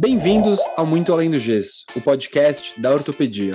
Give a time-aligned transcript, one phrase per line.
[0.00, 3.54] Bem-vindos ao Muito Além do Gesso, o podcast da ortopedia.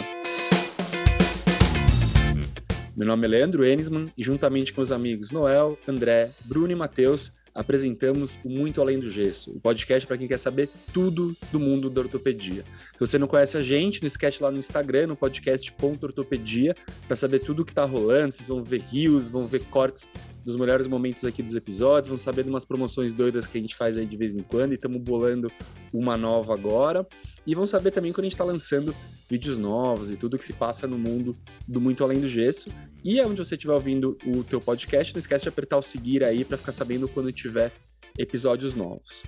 [2.94, 7.32] Meu nome é Leandro Enisman e, juntamente com os amigos Noel, André, Bruno e Matheus,
[7.56, 11.90] apresentamos o Muito Além do Gesso, o podcast para quem quer saber tudo do mundo
[11.90, 12.66] da ortopedia.
[12.92, 16.76] Se você não conhece a gente, não esquece lá no Instagram, no podcast.ortopedia,
[17.08, 18.34] para saber tudo o que está rolando.
[18.34, 20.10] Vocês vão ver rios, vão ver cortes
[20.44, 23.76] dos melhores momentos aqui dos episódios, vão saber de umas promoções doidas que a gente
[23.76, 25.52] faz aí de vez em quando e estamos bolando
[25.94, 27.08] uma nova agora.
[27.48, 28.94] E vão saber também quando a gente está lançando
[29.30, 31.36] vídeos novos e tudo que se passa no mundo
[31.68, 32.70] do Muito Além do Gesso.
[33.04, 36.44] E onde você estiver ouvindo o teu podcast, não esquece de apertar o seguir aí
[36.44, 37.72] para ficar sabendo quando tiver
[38.18, 39.24] episódios novos.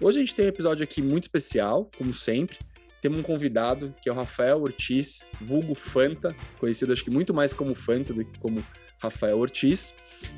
[0.00, 2.58] Hoje a gente tem um episódio aqui muito especial, como sempre.
[3.00, 7.52] Temos um convidado que é o Rafael Ortiz, vulgo Fanta, conhecido acho que muito mais
[7.52, 8.62] como Fanta do que como
[9.00, 9.92] Rafael Ortiz,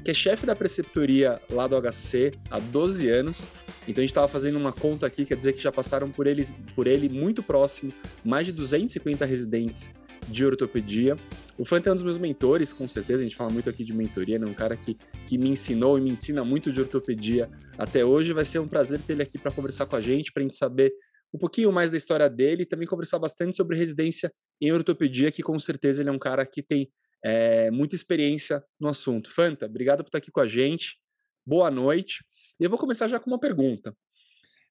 [0.05, 3.43] que é chefe da preceptoria lá do HC há 12 anos.
[3.87, 6.47] Então a gente estava fazendo uma conta aqui, quer dizer que já passaram por ele,
[6.75, 7.93] por ele muito próximo
[8.25, 9.91] mais de 250 residentes
[10.29, 11.17] de ortopedia.
[11.59, 13.93] O Fanta é um dos meus mentores, com certeza, a gente fala muito aqui de
[13.93, 14.47] mentoria, né?
[14.47, 14.97] um cara que,
[15.27, 18.33] que me ensinou e me ensina muito de ortopedia até hoje.
[18.33, 20.57] Vai ser um prazer ter ele aqui para conversar com a gente, para a gente
[20.57, 20.93] saber
[21.33, 25.43] um pouquinho mais da história dele e também conversar bastante sobre residência em ortopedia, que
[25.43, 26.89] com certeza ele é um cara que tem
[27.25, 29.33] é, muita experiência no assunto.
[29.33, 31.01] Fanta, obrigado por estar aqui com a gente.
[31.47, 32.23] Boa noite.
[32.61, 33.97] E eu vou começar já com uma pergunta.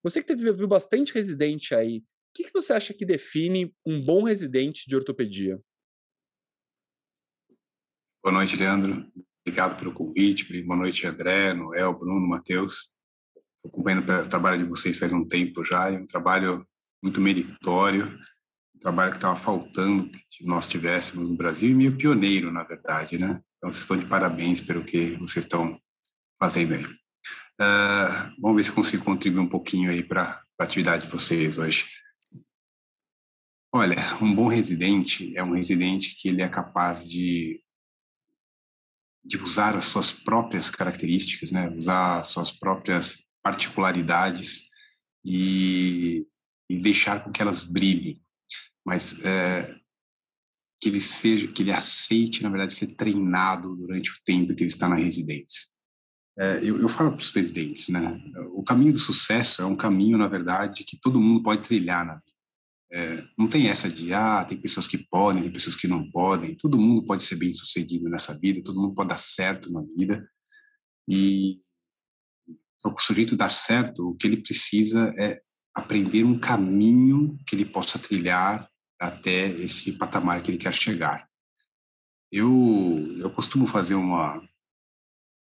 [0.04, 2.04] Você que teve, viu bastante residente aí, o
[2.36, 5.60] que, que você acha que define um bom residente de ortopedia?
[8.24, 9.12] Boa noite, Leandro.
[9.42, 10.62] Obrigado pelo convite.
[10.64, 12.94] Boa noite, André, Noel, Bruno, Matheus.
[13.56, 16.68] Estou acompanhando o trabalho de vocês faz um tempo já, é um trabalho
[17.02, 18.18] muito meritório
[18.84, 23.42] trabalho que estava faltando que nós tivéssemos no Brasil e meio pioneiro, na verdade, né?
[23.58, 25.80] Então, vocês estão de parabéns pelo que vocês estão
[26.38, 26.84] fazendo aí.
[26.84, 31.86] Uh, vamos ver se consigo contribuir um pouquinho aí para a atividade de vocês hoje.
[33.72, 37.64] Olha, um bom residente é um residente que ele é capaz de,
[39.24, 41.70] de usar as suas próprias características, né?
[41.70, 44.70] Usar as suas próprias particularidades
[45.24, 46.28] e,
[46.70, 48.23] e deixar com que elas brilhem
[48.86, 49.76] mas é,
[50.82, 54.72] que ele seja, que ele aceite, na verdade, ser treinado durante o tempo que ele
[54.72, 55.72] está na residência.
[56.38, 58.22] É, eu, eu, falo para os presidentes, né?
[58.54, 62.16] O caminho do sucesso é um caminho, na verdade, que todo mundo pode trilhar na
[62.16, 62.34] vida.
[62.92, 66.56] É, não tem essa de, ah, tem pessoas que podem, tem pessoas que não podem.
[66.56, 70.28] Todo mundo pode ser bem sucedido nessa vida, todo mundo pode dar certo na vida.
[71.08, 71.60] E
[72.82, 75.42] para o sujeito dar certo, o que ele precisa é
[75.74, 78.70] aprender um caminho que ele possa trilhar
[79.00, 81.28] até esse patamar que ele quer chegar.
[82.32, 84.42] Eu, eu costumo fazer uma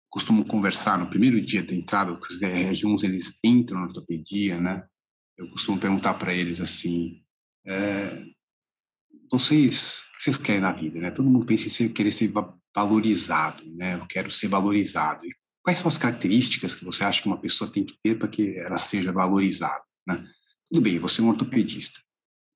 [0.09, 4.85] costumo conversar no primeiro dia da entrada, os R1 eles entram na ortopedia, né?
[5.35, 7.23] Eu costumo perguntar para eles assim,
[7.65, 8.23] é,
[9.31, 11.09] vocês, o que vocês querem na vida, né?
[11.09, 12.31] Todo mundo pensa em ser, querer ser
[12.75, 13.95] valorizado, né?
[13.95, 15.25] Eu quero ser valorizado.
[15.25, 15.33] E
[15.63, 18.55] quais são as características que você acha que uma pessoa tem que ter para que
[18.59, 20.23] ela seja valorizada, né?
[20.69, 21.99] Tudo bem, você é um ortopedista.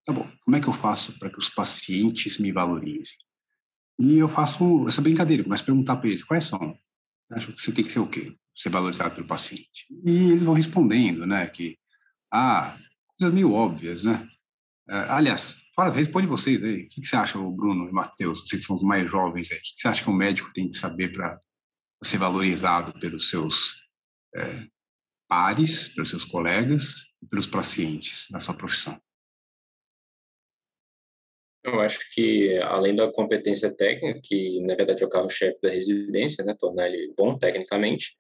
[0.07, 3.17] Tá bom, como é que eu faço para que os pacientes me valorizem?
[3.99, 6.79] E eu faço essa brincadeira, começo a perguntar para eles quais são.
[7.29, 8.33] Acho que você tem que ser o quê?
[8.55, 9.85] Ser valorizado pelo paciente.
[10.05, 11.77] E eles vão respondendo, né, que,
[12.31, 12.77] ah,
[13.17, 14.25] coisas meio óbvias, né?
[14.89, 16.83] Uh, aliás, fala, responde vocês aí.
[16.83, 19.57] O que, que você acha, Bruno e Matheus, vocês que são os mais jovens aí,
[19.57, 21.37] o que, que você acha que um médico tem que saber para
[22.01, 23.75] ser valorizado pelos seus
[24.33, 24.67] é,
[25.27, 28.97] pares, pelos seus colegas e pelos pacientes na sua profissão?
[31.67, 36.41] Eu acho que, além da competência técnica, que na verdade é o carro-chefe da residência,
[36.45, 38.15] né, tornar ele bom tecnicamente,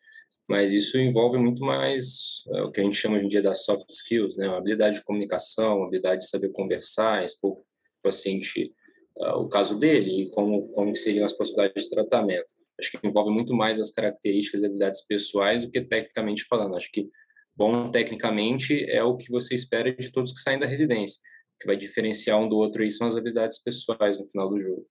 [0.49, 3.63] mas isso envolve muito mais é, o que a gente chama hoje em dia das
[3.63, 7.65] soft skills, né, habilidade de comunicação, habilidade de saber conversar, expor o
[8.03, 8.73] paciente
[9.15, 12.53] uh, o caso dele e como, como seriam as possibilidades de tratamento.
[12.77, 16.75] Acho que envolve muito mais as características e habilidades pessoais do que tecnicamente falando.
[16.75, 17.09] Acho que
[17.55, 21.21] bom tecnicamente é o que você espera de todos que saem da residência
[21.59, 24.87] que vai diferenciar um do outro aí são as habilidades pessoais no final do jogo.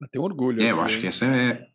[0.00, 0.62] Bateu orgulho.
[0.62, 1.66] É, eu acho que essa é.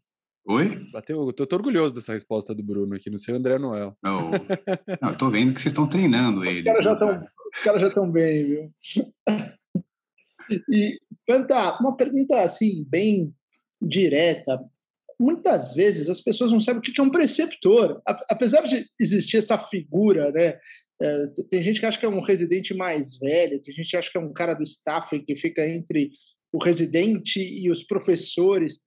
[0.46, 0.90] Oi?
[0.92, 3.96] Bateu, eu tô, orgulhoso dessa resposta do Bruno aqui, no seu André Noel.
[4.04, 4.32] Não,
[5.02, 6.70] não tô vendo que vocês estão treinando ele.
[6.70, 8.74] Os caras já estão bem, viu?
[10.70, 13.34] E, Fanta, uma pergunta assim, bem
[13.82, 14.60] direta.
[15.20, 18.02] Muitas vezes as pessoas não sabem o que é um preceptor.
[18.06, 20.60] Apesar de existir essa figura né,
[21.02, 24.12] é, tem gente que acha que é um residente mais velho, tem gente que acha
[24.12, 26.12] que é um cara do staff que fica entre
[26.54, 28.80] o residente e os professores.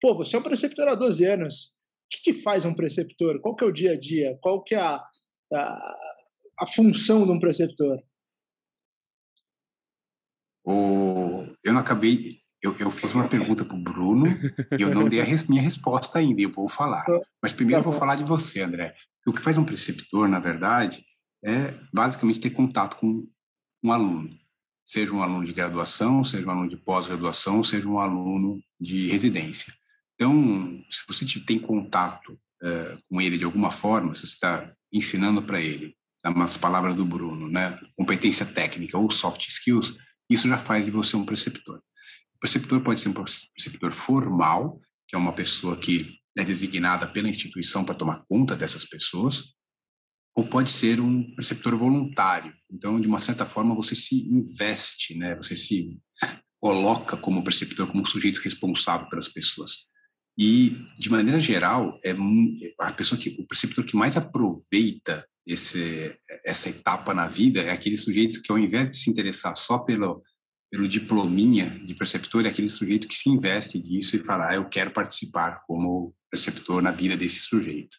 [0.00, 1.72] Pô, você é um preceptor há 12 anos.
[2.06, 3.40] O que, que faz um preceptor?
[3.40, 4.38] Qual que é o dia a dia?
[4.40, 5.02] Qual que é a,
[5.52, 5.96] a,
[6.60, 8.00] a função de um preceptor?
[10.64, 12.38] O, eu não acabei.
[12.62, 14.26] Eu, eu fiz uma pergunta para o Bruno
[14.78, 17.04] e eu não dei a res, minha resposta ainda, eu vou falar.
[17.42, 18.94] Mas primeiro tá eu vou falar de você, André.
[19.26, 21.04] O que faz um preceptor, na verdade,
[21.44, 23.26] é basicamente ter contato com
[23.82, 24.28] um aluno,
[24.84, 29.72] seja um aluno de graduação, seja um aluno de pós-graduação, seja um aluno de residência.
[30.14, 35.42] Então, se você tem contato uh, com ele de alguma forma, se você está ensinando
[35.42, 39.96] para ele, nas palavras do Bruno, né, competência técnica ou soft skills,
[40.28, 41.78] isso já faz de você um preceptor.
[42.34, 47.28] O preceptor pode ser um preceptor formal, que é uma pessoa que é designada pela
[47.28, 49.54] instituição para tomar conta dessas pessoas,
[50.38, 52.54] ou pode ser um preceptor voluntário.
[52.70, 55.34] Então, de uma certa forma, você se investe, né?
[55.34, 55.98] Você se
[56.60, 59.88] coloca como preceptor, como sujeito responsável pelas pessoas.
[60.38, 62.14] E, de maneira geral, é
[62.78, 67.98] a pessoa que o preceptor que mais aproveita esse, essa etapa na vida é aquele
[67.98, 70.22] sujeito que, ao invés de se interessar só pelo,
[70.70, 74.68] pelo diplominha de preceptor, é aquele sujeito que se investe disso e fala, ah, eu
[74.68, 77.98] quero participar como preceptor na vida desse sujeito.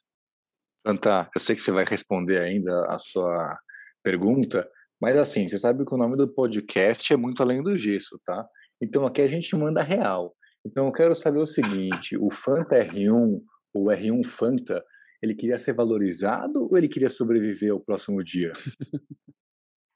[1.02, 3.60] Tá, eu sei que você vai responder ainda a sua
[4.04, 4.68] pergunta,
[5.00, 8.48] mas assim, você sabe que o nome do podcast é muito além do gesso, tá?
[8.81, 10.36] Então aqui a gente manda real.
[10.66, 13.42] Então eu quero saber o seguinte: o Fanta R1,
[13.74, 14.84] o R1 Fanta,
[15.22, 18.52] ele queria ser valorizado ou ele queria sobreviver ao próximo dia?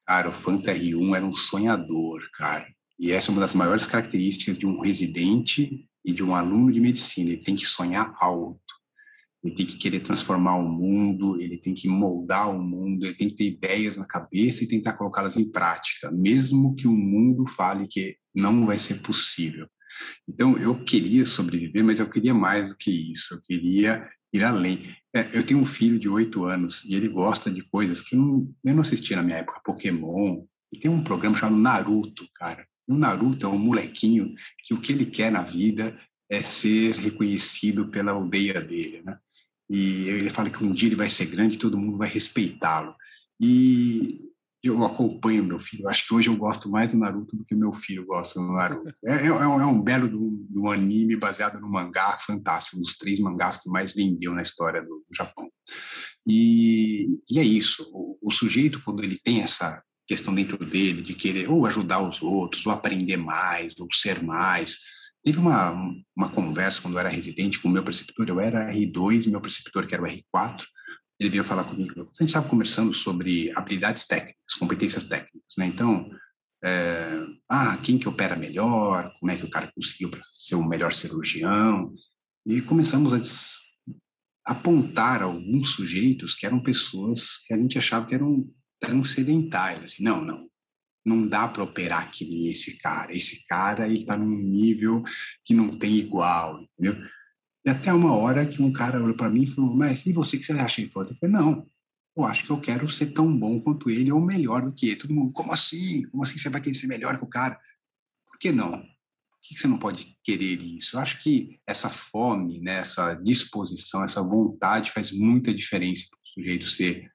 [0.06, 2.68] Cara, o Fanta R1 era um sonhador, cara.
[3.00, 6.81] E essa é uma das maiores características de um residente e de um aluno de
[6.81, 7.31] medicina.
[7.31, 8.72] Ele tem que sonhar alto.
[9.44, 13.30] Ele tem que querer transformar o mundo, ele tem que moldar o mundo, ele tem
[13.30, 17.86] que ter ideias na cabeça e tentar colocá-las em prática, mesmo que o mundo fale
[17.88, 19.68] que não vai ser possível.
[20.28, 23.36] Então, eu queria sobreviver, mas eu queria mais do que isso.
[23.36, 24.80] Eu queria ir além.
[25.16, 28.19] É, eu tenho um filho de oito anos e ele gosta de coisas que eu
[28.19, 30.44] não, eu não assistia na minha época, Pokémon.
[30.72, 32.66] E tem um programa chamado Naruto, cara.
[32.88, 35.98] O Naruto é um molequinho que o que ele quer na vida
[36.30, 39.18] é ser reconhecido pela aldeia dele, né?
[39.73, 42.93] E ele fala que um dia ele vai ser grande e todo mundo vai respeitá-lo.
[43.41, 44.19] E
[44.63, 45.89] eu acompanho meu filho.
[45.89, 48.93] Acho que hoje eu gosto mais do Naruto do que meu filho gosta do Naruto.
[49.03, 52.95] É, é, é um é belo do, do, anime baseado no mangá fantástico, um dos
[52.99, 55.49] três mangás que mais vendeu na história do, do Japão.
[56.27, 57.83] E, e, é isso.
[57.91, 62.21] O, o, sujeito, quando ele tem essa questão dentro dele de querer ou ajudar os
[62.21, 64.77] outros, ou aprender mais, ou ser mais.
[65.23, 65.71] Teve uma,
[66.15, 69.87] uma conversa quando eu era residente com o meu preceptor, eu era R2, meu preceptor
[69.87, 70.65] que era o R4,
[71.19, 72.01] ele veio falar comigo.
[72.01, 75.67] A gente estava conversando sobre habilidades técnicas, competências técnicas, né?
[75.67, 76.09] Então,
[76.63, 80.93] é, ah, quem que opera melhor, como é que o cara conseguiu ser o melhor
[80.93, 81.93] cirurgião,
[82.45, 83.13] e começamos
[84.45, 88.45] a apontar alguns sujeitos que eram pessoas que a gente achava que eram
[88.79, 90.49] transcendentais, assim, não, não,
[91.05, 95.03] não dá para operar que nem esse cara, esse cara ele está num nível
[95.44, 97.03] que não tem igual, entendeu?
[97.65, 100.38] E até uma hora que um cara olhou para mim e falou, mas e você,
[100.38, 101.15] que você acha importante?
[101.21, 101.67] Eu falei, não,
[102.15, 104.97] eu acho que eu quero ser tão bom quanto ele ou melhor do que ele.
[104.97, 106.07] Todo mundo, como assim?
[106.09, 107.59] Como assim você vai querer ser melhor que o cara?
[108.27, 108.71] Por que não?
[108.71, 110.95] Por que você não pode querer isso?
[110.95, 116.33] Eu acho que essa fome, né, essa disposição, essa vontade faz muita diferença para o
[116.33, 117.09] sujeito ser,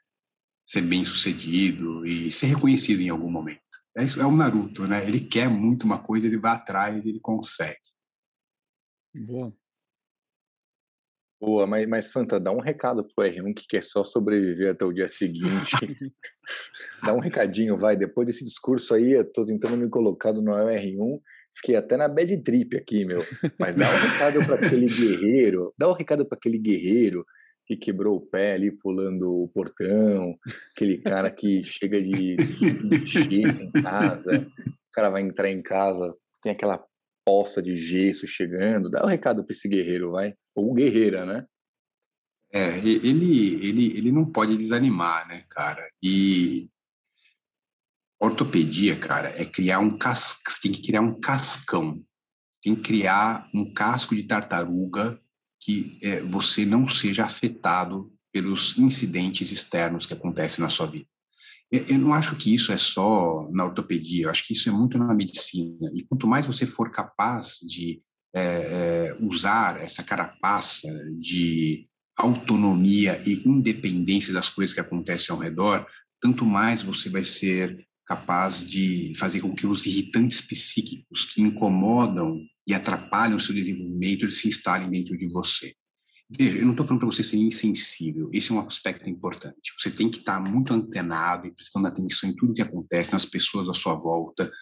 [0.67, 3.68] ser bem sucedido e ser reconhecido em algum momento.
[3.99, 5.03] É, isso, é o Naruto, né?
[5.03, 7.81] Ele quer muito uma coisa, ele vai atrás, ele consegue.
[9.13, 9.53] Boa.
[11.41, 14.93] Boa, mas, mas Fanta, dá um recado pro R1 que quer só sobreviver até o
[14.93, 15.73] dia seguinte.
[17.03, 17.97] dá um recadinho, vai.
[17.97, 21.21] Depois desse discurso aí, eu tô tentando me colocar no R1.
[21.57, 23.21] Fiquei até na bad trip aqui, meu.
[23.59, 27.27] Mas dá um recado para aquele guerreiro, dá um recado para aquele guerreiro
[27.69, 30.39] que quebrou o pé ali pulando o portão,
[30.75, 36.51] aquele cara que chega de, de em casa, o cara vai entrar em casa, tem
[36.51, 36.83] aquela
[37.27, 41.45] poça de gesso chegando, dá um recado para esse guerreiro, vai, ou guerreira, né?
[42.51, 45.87] É, ele, ele, ele não pode desanimar, né, cara?
[46.03, 46.71] E
[48.19, 52.03] ortopedia, cara, é criar um casco, tem que criar um cascão,
[52.63, 55.21] tem que criar um casco de tartaruga
[55.61, 61.07] que é, você não seja afetado pelos incidentes externos que acontecem na sua vida.
[61.71, 64.97] Eu não acho que isso é só na ortopedia, eu acho que isso é muito
[64.97, 65.91] na medicina.
[65.95, 68.01] E quanto mais você for capaz de
[68.35, 70.89] é, é, usar essa carapaça
[71.19, 71.87] de
[72.17, 75.87] autonomia e independência das coisas que acontecem ao redor,
[76.21, 82.41] tanto mais você vai ser capaz de fazer com que os irritantes psíquicos que incomodam
[82.69, 85.75] e atrapalham o seu desenvolvimento eles se instalem dentro de você.
[86.31, 89.73] Veja, eu não estou falando para você ser insensível, esse é um aspecto importante.
[89.81, 93.67] Você tem que estar muito antenado e prestando atenção em tudo que acontece, nas pessoas
[93.67, 94.53] à sua volta.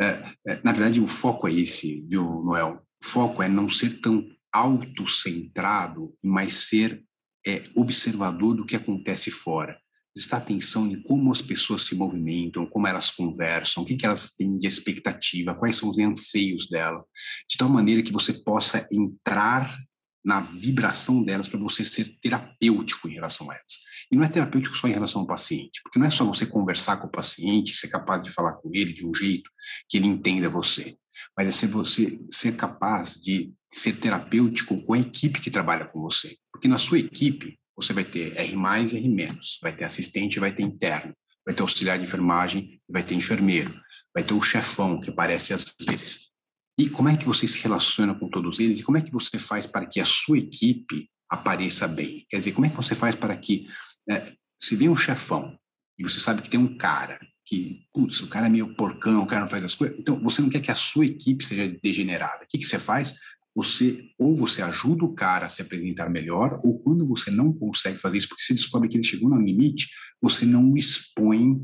[0.00, 0.06] É,
[0.48, 2.82] é, na verdade, o foco é esse, viu, Noel?
[3.00, 7.04] O foco é não ser tão autocentrado, mas ser
[7.46, 9.78] é, observador do que acontece fora.
[10.14, 14.30] Prestar atenção em como as pessoas se movimentam, como elas conversam, o que, que elas
[14.36, 17.04] têm de expectativa, quais são os anseios dela,
[17.48, 19.76] de tal maneira que você possa entrar
[20.24, 23.84] na vibração delas para você ser terapêutico em relação a elas.
[24.10, 26.96] E não é terapêutico só em relação ao paciente, porque não é só você conversar
[26.96, 29.50] com o paciente, ser capaz de falar com ele de um jeito
[29.88, 30.96] que ele entenda você,
[31.36, 36.00] mas é ser você ser capaz de ser terapêutico com a equipe que trabalha com
[36.00, 36.36] você.
[36.50, 40.62] Porque na sua equipe, você vai ter R+, e R-, vai ter assistente, vai ter
[40.62, 41.14] interno,
[41.44, 43.74] vai ter auxiliar de enfermagem, vai ter enfermeiro,
[44.14, 46.30] vai ter o chefão, que aparece às vezes,
[46.78, 48.80] e como é que você se relaciona com todos eles?
[48.80, 52.26] E como é que você faz para que a sua equipe apareça bem?
[52.28, 53.68] Quer dizer, como é que você faz para que,
[54.10, 55.56] é, se vem um chefão
[55.96, 59.26] e você sabe que tem um cara que, putz, o cara é meio porcão, o
[59.26, 62.44] cara não faz as coisas, então você não quer que a sua equipe seja degenerada.
[62.44, 63.14] O que, que você faz?
[63.54, 67.98] Você, ou você ajuda o cara a se apresentar melhor, ou quando você não consegue
[67.98, 69.88] fazer isso, porque você descobre que ele chegou no limite,
[70.20, 71.60] você não o expõe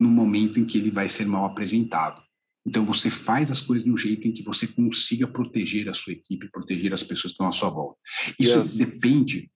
[0.00, 2.22] no momento em que ele vai ser mal apresentado.
[2.66, 6.12] Então, você faz as coisas de um jeito em que você consiga proteger a sua
[6.12, 7.98] equipe, proteger as pessoas que estão à sua volta.
[8.38, 8.76] Isso as...
[8.76, 9.50] depende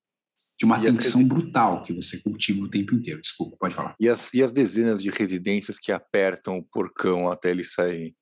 [0.59, 1.27] de uma atenção as...
[1.27, 3.21] brutal que você cultiva o tempo inteiro.
[3.21, 3.95] Desculpa, pode falar.
[4.01, 8.15] E as, e as dezenas de residências que apertam o porcão até ele sair?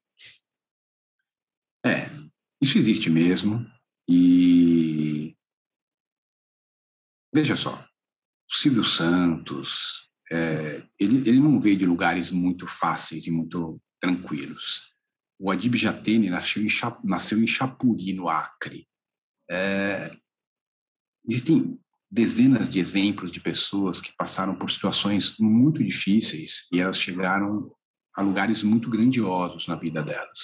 [1.86, 2.10] É,
[2.60, 3.66] isso existe mesmo.
[4.08, 5.36] E.
[7.32, 7.74] Veja só,
[8.50, 14.90] o Silvio Santos, é, ele, ele não veio de lugares muito fáceis e muito tranquilos.
[15.38, 16.68] O Adib Jatene nasceu em,
[17.04, 18.86] nasceu em Chapuri, no Acre.
[19.48, 20.14] É,
[21.26, 21.78] existem
[22.10, 27.72] dezenas de exemplos de pessoas que passaram por situações muito difíceis e elas chegaram
[28.16, 30.38] a lugares muito grandiosos na vida delas.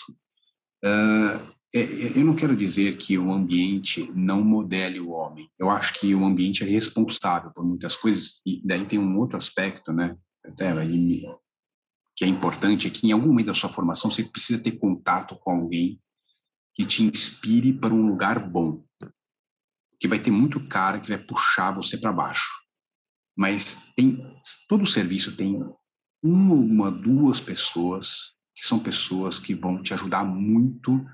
[0.84, 5.48] Uh, eu não quero dizer que o ambiente não modele o homem.
[5.58, 9.36] Eu acho que o ambiente é responsável por muitas coisas e daí tem um outro
[9.36, 10.16] aspecto, né?
[10.44, 10.72] Até
[12.16, 15.36] que é importante é que em algum momento da sua formação você precisa ter contato
[15.36, 16.00] com alguém
[16.72, 18.82] que te inspire para um lugar bom.
[20.00, 22.64] Que vai ter muito cara que vai puxar você para baixo.
[23.36, 24.18] Mas tem
[24.66, 25.62] todo serviço tem
[26.22, 31.04] uma, uma, duas pessoas que são pessoas que vão te ajudar muito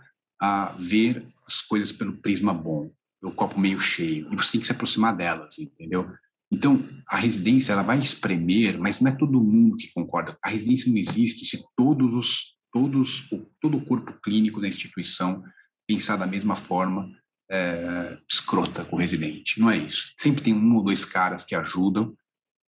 [0.45, 2.91] a ver as coisas pelo prisma bom,
[3.23, 4.27] o copo meio cheio.
[4.33, 6.11] E você tem que se aproximar delas, entendeu?
[6.51, 10.37] Então, a residência ela vai espremer, mas não é todo mundo que concorda.
[10.43, 13.29] A residência não existe se todos os, todos,
[13.61, 15.45] todo o corpo clínico da instituição
[15.87, 17.09] pensar da mesma forma
[17.49, 19.61] é, escrota com o residente.
[19.61, 20.13] Não é isso.
[20.19, 22.17] Sempre tem um ou dois caras que ajudam.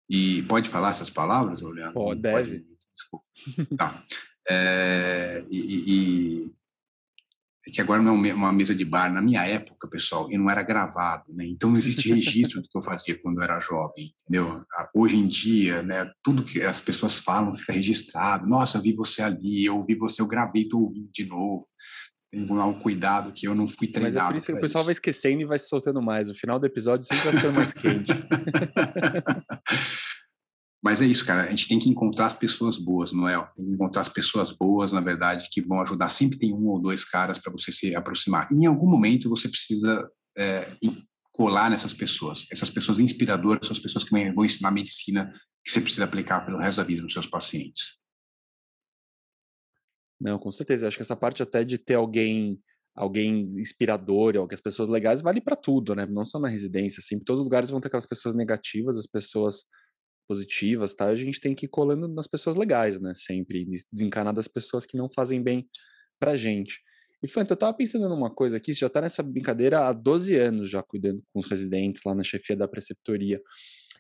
[0.09, 1.95] E pode falar essas palavras, Leandro?
[1.95, 2.65] Pode, deve.
[2.95, 3.25] Desculpa.
[3.77, 4.05] Tá.
[4.49, 6.55] É, e,
[7.67, 9.13] é que agora não é uma mesa de bar.
[9.13, 11.47] Na minha época, pessoal, e não era gravado, né?
[11.47, 14.63] Então não existe registro do que eu fazia quando eu era jovem, entendeu?
[14.95, 16.11] Hoje em dia, né?
[16.23, 18.47] Tudo que as pessoas falam fica registrado.
[18.47, 21.67] Nossa, eu vi você ali, eu vi você, eu gravei, estou ouvindo de novo.
[22.31, 24.17] Tem um cuidado que eu não fui treinado.
[24.17, 24.87] Mas é por isso que o pessoal isso.
[24.87, 26.29] vai esquecendo e vai se soltando mais.
[26.29, 28.13] No final do episódio sempre vai ficando mais quente.
[30.85, 31.45] Mas é isso, cara.
[31.45, 33.53] A gente tem que encontrar as pessoas boas, é?
[33.57, 36.11] Tem que encontrar as pessoas boas, na verdade, que vão ajudar.
[36.11, 38.47] Sempre tem um ou dois caras para você se aproximar.
[38.53, 40.71] Em algum momento você precisa é,
[41.33, 42.47] colar nessas pessoas.
[42.53, 45.33] Essas pessoas inspiradoras são as pessoas que vão ensinar medicina
[45.65, 47.99] que você precisa aplicar pelo resto da vida nos seus pacientes.
[50.21, 50.87] Não, com certeza.
[50.87, 52.61] Acho que essa parte até de ter alguém
[52.95, 56.07] alguém inspirador, ou que as pessoas legais vale para tudo, né?
[56.07, 59.65] Não só na residência, assim, todos os lugares vão ter aquelas pessoas negativas, as pessoas
[60.27, 61.07] positivas, tá?
[61.07, 63.13] A gente tem que ir colando nas pessoas legais, né?
[63.15, 65.69] Sempre desencanar das pessoas que não fazem bem
[66.19, 66.81] pra gente.
[67.23, 70.37] E Fanta, eu tava pensando numa coisa aqui, você já tá nessa brincadeira há 12
[70.37, 73.41] anos já cuidando com os residentes lá na chefia da preceptoria.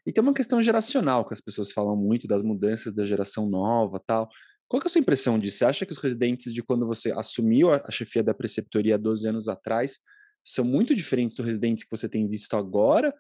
[0.07, 3.99] E tem uma questão geracional que as pessoas falam muito das mudanças da geração nova,
[4.07, 4.29] tal.
[4.69, 5.59] Qual é a sua impressão disso?
[5.59, 9.49] Você acha que os residentes de quando você assumiu a chefia da preceptoria 12 anos
[9.49, 9.99] atrás
[10.45, 13.15] são muito diferentes dos residentes que você tem visto agora?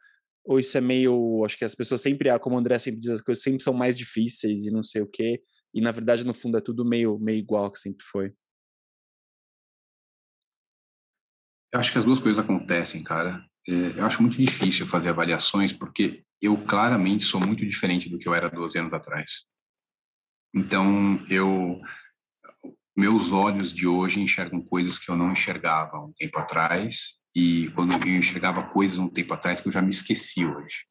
[0.44, 1.42] Ou isso é meio.
[1.44, 3.72] Acho que as pessoas sempre, ah, como o André sempre diz, as coisas sempre são
[3.72, 5.42] mais difíceis e não sei o quê.
[5.72, 8.32] E na verdade, no fundo, é tudo meio, meio igual que sempre foi.
[11.72, 13.44] Eu acho que as duas coisas acontecem, cara.
[13.66, 18.28] É, eu acho muito difícil fazer avaliações, porque eu claramente sou muito diferente do que
[18.28, 19.46] eu era 12 anos atrás.
[20.54, 21.80] Então, eu.
[22.96, 27.93] Meus olhos de hoje enxergam coisas que eu não enxergava um tempo atrás e quando
[27.93, 30.85] eu enxergava coisas um tempo atrás que eu já me esqueci hoje.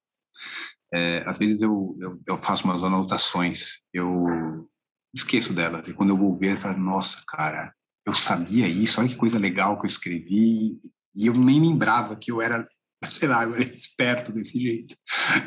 [0.94, 4.70] É, às vezes eu, eu, eu, faço umas anotações, eu
[5.14, 7.74] esqueço delas, e quando eu vou ver, eu falo, nossa, cara,
[8.06, 10.80] eu sabia isso, olha que coisa legal que eu escrevi,
[11.16, 12.68] e eu nem lembrava que eu era,
[13.10, 14.96] sei lá, eu era esperto desse jeito.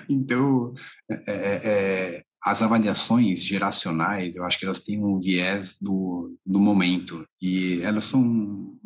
[0.08, 0.72] Então,
[1.08, 6.58] é, é, é, as avaliações geracionais, eu acho que elas têm um viés do, do
[6.58, 8.76] momento, e elas são,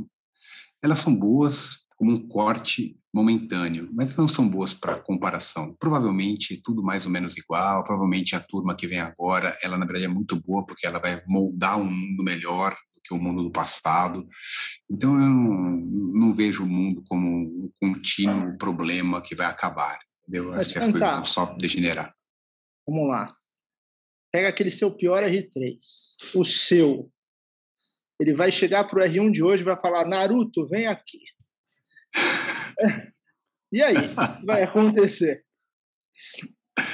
[0.82, 5.76] elas são boas como um corte momentâneo, mas não são boas para comparação.
[5.78, 10.06] Provavelmente tudo mais ou menos igual, provavelmente a turma que vem agora, ela na verdade
[10.06, 13.52] é muito boa porque ela vai moldar um mundo melhor do que o mundo do
[13.52, 14.26] passado.
[14.90, 15.76] Então eu não,
[16.14, 19.98] não vejo o mundo como um contínuo problema que vai acabar.
[20.22, 20.54] Entendeu?
[20.54, 22.14] Acho que as coisas vão só degenerar.
[22.88, 23.30] Vamos lá.
[24.32, 25.76] Pega aquele seu pior R3,
[26.34, 27.12] o seu.
[28.18, 31.18] Ele vai chegar para o R1 de hoje e vai falar: Naruto, vem aqui.
[33.72, 33.94] E aí,
[34.44, 35.44] vai acontecer?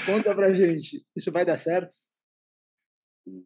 [0.04, 1.02] Conta pra gente.
[1.16, 1.96] Isso vai dar certo?
[3.26, 3.42] Os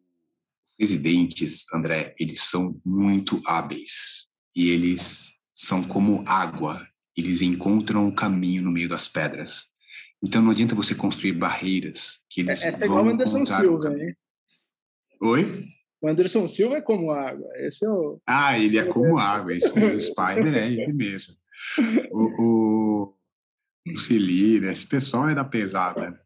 [0.77, 4.29] residentes, André, eles são muito hábeis.
[4.53, 6.85] E eles são como água.
[7.15, 9.71] Eles encontram o caminho no meio das pedras.
[10.21, 13.45] Então não adianta você construir barreiras que eles Essa é vão é igual o Anderson
[13.45, 14.15] Silva, hein?
[15.21, 15.65] Oi?
[16.01, 17.47] O Anderson Silva é como água.
[17.55, 18.21] Esse é o...
[18.27, 19.55] Ah, ele é como água.
[19.55, 21.40] Isso, o Spider é ele mesmo
[22.11, 23.13] o, o,
[23.87, 24.71] o Cili, né?
[24.71, 26.19] Esse pessoal é da pesada.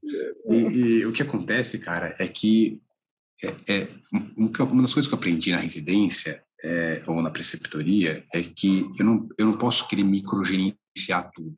[0.49, 2.81] E, e, o que acontece, cara, é que
[3.43, 3.87] é, é,
[4.37, 9.05] uma das coisas que eu aprendi na residência é, ou na preceptoria é que eu
[9.05, 11.55] não, eu não posso querer microgerenciar tudo.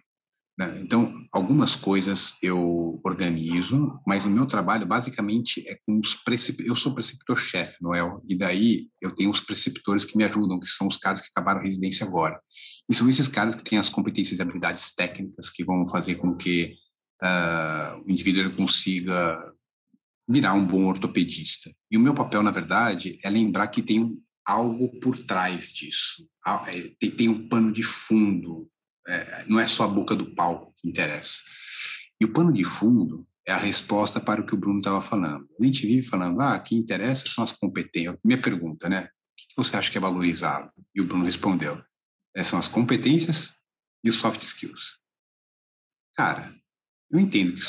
[0.57, 0.79] Né?
[0.81, 6.67] Então, algumas coisas eu organizo, mas o meu trabalho basicamente é com os preceptores.
[6.67, 10.87] Eu sou preceptor-chefe, Noel, e daí eu tenho os preceptores que me ajudam, que são
[10.87, 12.39] os caras que acabaram a residência agora.
[12.89, 16.35] E são esses caras que têm as competências e habilidades técnicas que vão fazer com
[16.35, 16.75] que
[17.21, 19.53] uh, o indivíduo consiga
[20.27, 21.71] virar um bom ortopedista.
[21.91, 26.27] E o meu papel, na verdade, é lembrar que tem algo por trás disso.
[26.67, 28.67] É, tem, tem um pano de fundo
[29.07, 31.41] é, não é só a boca do palco que interessa.
[32.19, 35.47] E o pano de fundo é a resposta para o que o Bruno estava falando.
[35.59, 38.17] A gente vive falando, ah, o que interessa são as competências.
[38.23, 39.03] Minha pergunta, né?
[39.03, 40.71] O que você acha que é valorizado?
[40.93, 41.81] E o Bruno respondeu,
[42.35, 43.59] é, são as competências
[44.03, 44.97] e os soft skills.
[46.15, 46.53] Cara,
[47.09, 47.61] eu entendo que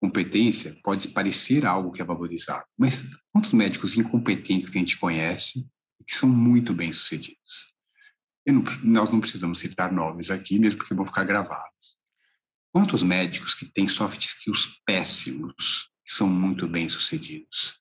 [0.00, 5.68] competência pode parecer algo que é valorizado, mas quantos médicos incompetentes que a gente conhece
[6.06, 7.75] que são muito bem sucedidos?
[8.46, 11.98] Não, nós não precisamos citar nomes aqui, mesmo porque vão ficar gravados.
[12.72, 17.80] Quantos médicos que têm soft skills péssimos são muito bem sucedidos?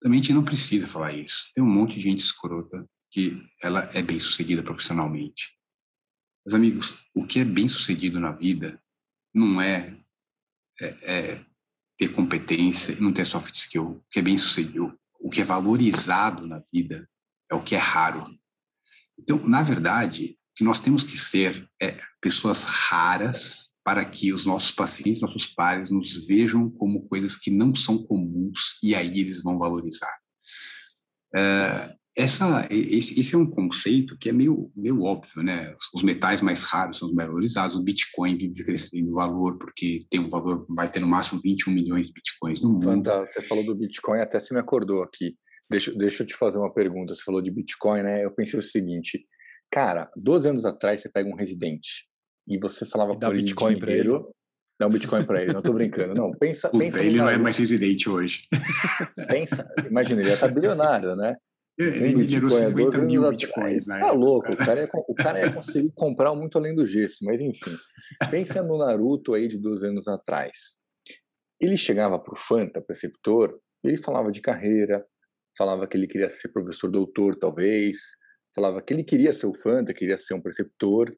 [0.00, 1.50] Também a gente não precisa falar isso.
[1.54, 5.56] Tem um monte de gente escrota que ela é bem sucedida profissionalmente.
[6.44, 8.80] Meus amigos, o que é bem sucedido na vida
[9.34, 9.98] não é,
[10.80, 11.46] é, é
[11.98, 13.84] ter competência e não ter soft skill.
[13.84, 17.08] O que é bem sucedido, o que é valorizado na vida
[17.50, 18.38] é o que é raro.
[19.18, 24.44] Então, na verdade, o que nós temos que ser é pessoas raras para que os
[24.44, 29.42] nossos pacientes, nossos pares, nos vejam como coisas que não são comuns e aí eles
[29.42, 30.12] vão valorizar.
[31.36, 35.74] Uh, essa, esse, esse, é um conceito que é meio, meio óbvio, né?
[35.94, 40.18] Os metais mais raros são os mais valorizados, o Bitcoin vive crescendo valor porque tem
[40.18, 42.84] um valor, vai ter no máximo 21 milhões de Bitcoins no mundo.
[42.84, 43.34] Fantástico.
[43.34, 45.36] Você falou do Bitcoin, até se me acordou aqui.
[45.70, 47.14] Deixa, deixa eu te fazer uma pergunta.
[47.14, 48.24] Você falou de Bitcoin, né?
[48.24, 49.26] Eu pensei o seguinte,
[49.70, 52.08] cara, 12 anos atrás você pega um residente
[52.46, 54.10] e você falava para ele Bitcoin para ele.
[54.78, 56.14] Dá um Bitcoin para ele, não tô brincando.
[56.14, 58.46] Não, pensa, pensa Ele não é mais residente hoje.
[59.28, 61.34] Pensa, imagina, ele já tá bilionário, né?
[61.78, 64.00] Ele minerou 50 mil bitcoins, né?
[64.00, 67.40] Tá louco, o cara, ia, o cara ia conseguir comprar muito além do gesso, mas
[67.40, 67.76] enfim.
[68.30, 70.78] Pensa no Naruto aí de 12 anos atrás.
[71.60, 75.04] Ele chegava pro Fanta, preceptor, ele falava de carreira,
[75.56, 78.16] falava que ele queria ser professor doutor, talvez,
[78.54, 81.14] falava que ele queria ser o Fanta, queria ser um preceptor,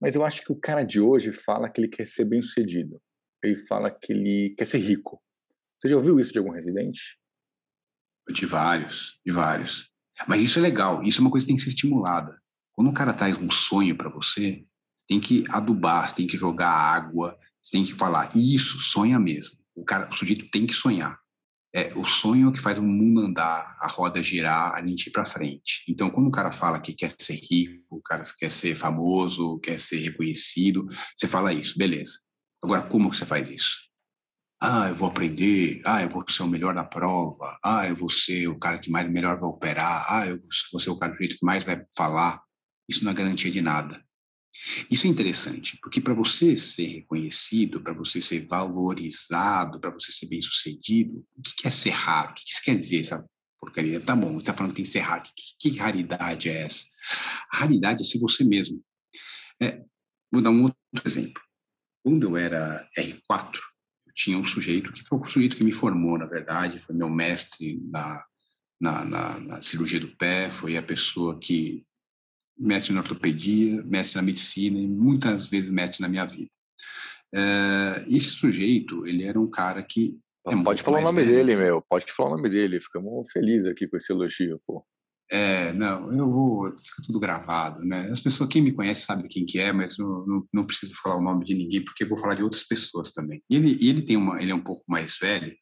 [0.00, 3.00] mas eu acho que o cara de hoje fala que ele quer ser bem sucedido.
[3.42, 5.22] Ele fala que ele quer ser rico.
[5.78, 7.18] Você já ouviu isso de algum residente?
[8.28, 9.90] De vários, de vários.
[10.26, 12.40] Mas isso é legal, isso é uma coisa que tem que ser estimulada.
[12.74, 16.36] Quando o cara traz um sonho para você, você tem que adubar, você tem que
[16.36, 19.58] jogar água, você tem que falar, isso, sonha mesmo.
[19.74, 21.18] O cara, o sujeito tem que sonhar
[21.76, 25.26] é, o sonho que faz o mundo andar, a roda girar, a gente ir para
[25.26, 25.84] frente.
[25.86, 29.78] Então, quando o cara fala que quer ser rico, o cara quer ser famoso, quer
[29.78, 32.14] ser reconhecido, você fala isso, beleza.
[32.64, 33.76] Agora, como que você faz isso?
[34.58, 35.82] Ah, eu vou aprender.
[35.84, 37.58] Ah, eu vou ser o melhor na prova.
[37.62, 40.06] Ah, eu vou ser o cara que mais melhor vai operar.
[40.08, 40.40] Ah, eu
[40.72, 42.40] vou ser o cara do jeito que mais vai falar.
[42.88, 44.02] Isso não é garantia de nada.
[44.90, 50.26] Isso é interessante, porque para você ser reconhecido, para você ser valorizado, para você ser
[50.26, 52.32] bem-sucedido, o que é ser raro?
[52.32, 53.24] O que isso quer dizer, essa
[53.58, 54.00] porcaria?
[54.00, 55.22] Tá bom, você está falando que tem que ser raro.
[55.22, 56.84] Que, que, raridade é essa?
[57.52, 58.82] A raridade é ser você mesmo.
[59.60, 59.82] É,
[60.30, 61.42] vou dar um outro exemplo.
[62.02, 63.58] Quando eu era R4,
[64.06, 67.08] eu tinha um sujeito, que foi o sujeito que me formou, na verdade, foi meu
[67.08, 68.24] mestre na,
[68.80, 71.84] na, na, na cirurgia do pé, foi a pessoa que
[72.58, 76.50] mestre na ortopedia, mestre na medicina e muitas vezes mestre na minha vida.
[77.34, 80.18] É, esse sujeito, ele era um cara que.
[80.46, 81.36] É pode falar o nome velho.
[81.36, 81.82] dele, meu.
[81.88, 82.80] Pode falar o nome dele.
[82.80, 84.84] Ficamos felizes aqui com esse elogio, pô.
[85.28, 86.66] É, não, eu vou.
[86.66, 88.08] Fica tudo gravado, né?
[88.12, 91.16] As pessoas, quem me conhece sabe quem que é, mas eu não, não preciso falar
[91.16, 93.42] o nome de ninguém, porque eu vou falar de outras pessoas também.
[93.50, 94.40] E ele, ele tem uma.
[94.40, 95.54] Ele é um pouco mais velho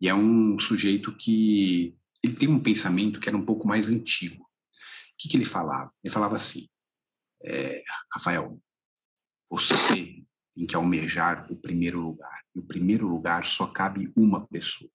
[0.00, 1.96] e é um sujeito que.
[2.22, 4.47] Ele tem um pensamento que era um pouco mais antigo
[5.18, 5.92] que, que ele falava?
[6.02, 6.68] Ele falava assim,
[7.44, 8.60] é, Rafael,
[9.50, 10.26] você tem
[10.66, 12.42] que almejar o primeiro lugar.
[12.54, 14.90] E o primeiro lugar só cabe uma pessoa.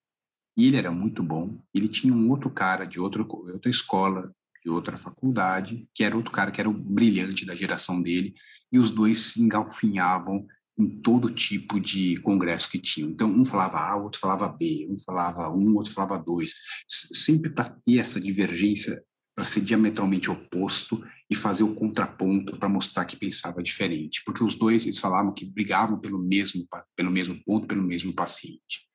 [0.57, 1.61] E ele era muito bom.
[1.73, 4.33] Ele tinha um outro cara de outro, outra escola,
[4.63, 8.33] de outra faculdade, que era outro cara que era o brilhante da geração dele.
[8.71, 10.45] E os dois se engalfinhavam
[10.77, 13.09] em todo tipo de congresso que tinham.
[13.09, 16.53] Então, um falava A, o outro falava B, um falava um, outro falava dois.
[16.87, 19.03] Sempre para ter essa divergência
[19.35, 24.55] para ser diametralmente oposto e fazer o contraponto para mostrar que pensava diferente, porque os
[24.55, 28.87] dois eles falavam que brigavam pelo mesmo pelo mesmo ponto, pelo mesmo paciente.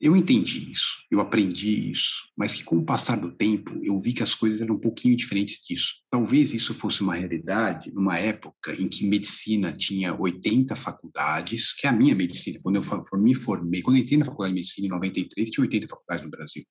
[0.00, 4.12] Eu entendi isso, eu aprendi isso, mas que com o passar do tempo eu vi
[4.12, 5.94] que as coisas eram um pouquinho diferentes disso.
[6.10, 11.90] Talvez isso fosse uma realidade numa época em que medicina tinha 80 faculdades, que é
[11.90, 12.60] a minha medicina.
[12.62, 12.82] Quando eu
[13.18, 16.30] me formei, quando eu entrei na faculdade de medicina em 93, tinha 80 faculdades no
[16.30, 16.64] Brasil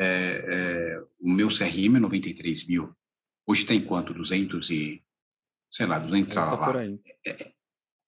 [0.00, 2.94] é, é, o meu CRM é 93 mil.
[3.46, 4.14] Hoje está em quanto?
[4.14, 5.02] 200 e...
[5.70, 6.84] sei lá, 200 tá lá.
[7.26, 7.52] É,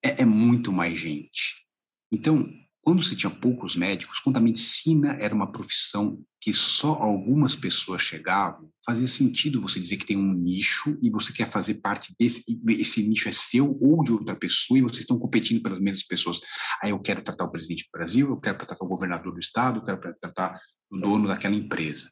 [0.03, 1.63] é, é muito mais gente.
[2.11, 2.49] Então,
[2.81, 8.01] quando você tinha poucos médicos, quando a medicina era uma profissão que só algumas pessoas
[8.01, 12.43] chegavam, fazia sentido você dizer que tem um nicho e você quer fazer parte desse,
[12.67, 16.39] esse nicho é seu ou de outra pessoa e vocês estão competindo pelas mesmas pessoas.
[16.81, 19.79] Aí eu quero tratar o presidente do Brasil, eu quero tratar o governador do estado,
[19.79, 20.59] eu quero tratar
[20.93, 22.11] o dono daquela empresa.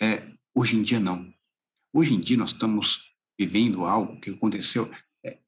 [0.00, 1.32] É, hoje em dia, não.
[1.92, 4.92] Hoje em dia, nós estamos vivendo algo que aconteceu.
[5.24, 5.38] É,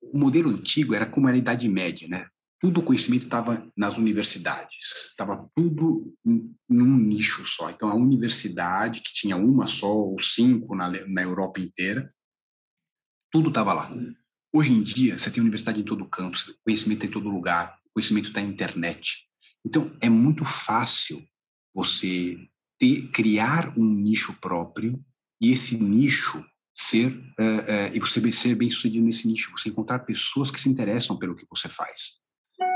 [0.00, 2.26] o modelo antigo era como era a Idade Média, né?
[2.60, 7.70] Tudo o conhecimento estava nas universidades, estava tudo em, num nicho só.
[7.70, 12.12] Então, a universidade, que tinha uma só ou cinco na, na Europa inteira,
[13.30, 13.92] tudo estava lá.
[14.52, 18.40] Hoje em dia, você tem universidade em todo canto, conhecimento em todo lugar, conhecimento está
[18.40, 19.28] na internet.
[19.64, 21.22] Então, é muito fácil
[21.78, 22.36] você
[22.76, 25.00] ter, criar um nicho próprio
[25.40, 30.00] e esse nicho ser uh, uh, e você ser bem sucedido nesse nicho, você encontrar
[30.00, 32.18] pessoas que se interessam pelo que você faz.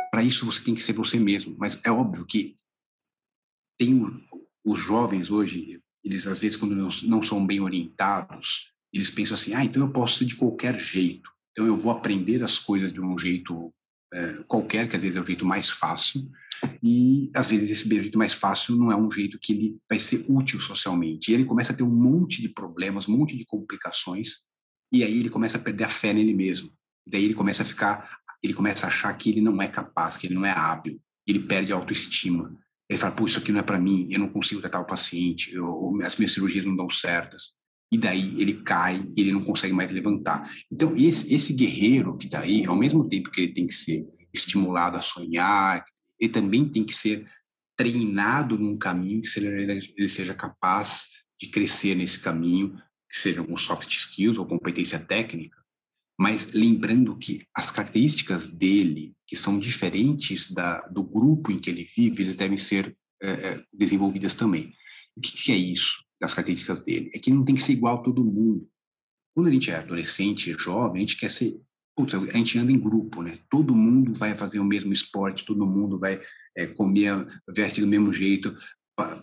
[0.08, 2.54] Para isso você tem que ser você mesmo, mas é óbvio que
[3.76, 4.04] tem
[4.64, 9.52] os jovens hoje, eles às vezes quando não, não são bem orientados, eles pensam assim,
[9.52, 13.00] ah, então eu posso ser de qualquer jeito, então eu vou aprender as coisas de
[13.00, 13.74] um jeito
[14.12, 16.30] é, qualquer, que às vezes é o jeito mais fácil,
[16.82, 20.24] e às vezes esse jeito mais fácil não é um jeito que ele vai ser
[20.28, 21.30] útil socialmente.
[21.30, 24.40] E ele começa a ter um monte de problemas, um monte de complicações,
[24.92, 26.70] e aí ele começa a perder a fé nele mesmo.
[27.06, 30.26] Daí ele começa a ficar, ele começa a achar que ele não é capaz, que
[30.26, 32.56] ele não é hábil, ele perde a autoestima.
[32.88, 35.54] Ele fala, pô, isso aqui não é para mim, eu não consigo tratar o paciente,
[35.54, 37.61] eu, as minhas cirurgias não dão certas
[37.92, 40.50] e daí ele cai ele não consegue mais levantar.
[40.70, 44.06] Então, esse, esse guerreiro que está aí, ao mesmo tempo que ele tem que ser
[44.32, 45.84] estimulado a sonhar,
[46.18, 47.28] ele também tem que ser
[47.76, 52.74] treinado num caminho que ele seja capaz de crescer nesse caminho,
[53.10, 55.58] que seja com soft skills ou competência técnica,
[56.18, 61.86] mas lembrando que as características dele, que são diferentes da, do grupo em que ele
[61.94, 64.72] vive, eles devem ser é, desenvolvidas também.
[65.16, 66.02] O que, que é isso?
[66.22, 68.68] Das características dele, é que não tem que ser igual a todo mundo.
[69.34, 71.60] Quando a gente é adolescente, jovem, a gente quer ser.
[72.32, 73.36] A gente anda em grupo, né?
[73.50, 76.20] Todo mundo vai fazer o mesmo esporte, todo mundo vai
[76.56, 78.56] é, comer, veste do mesmo jeito,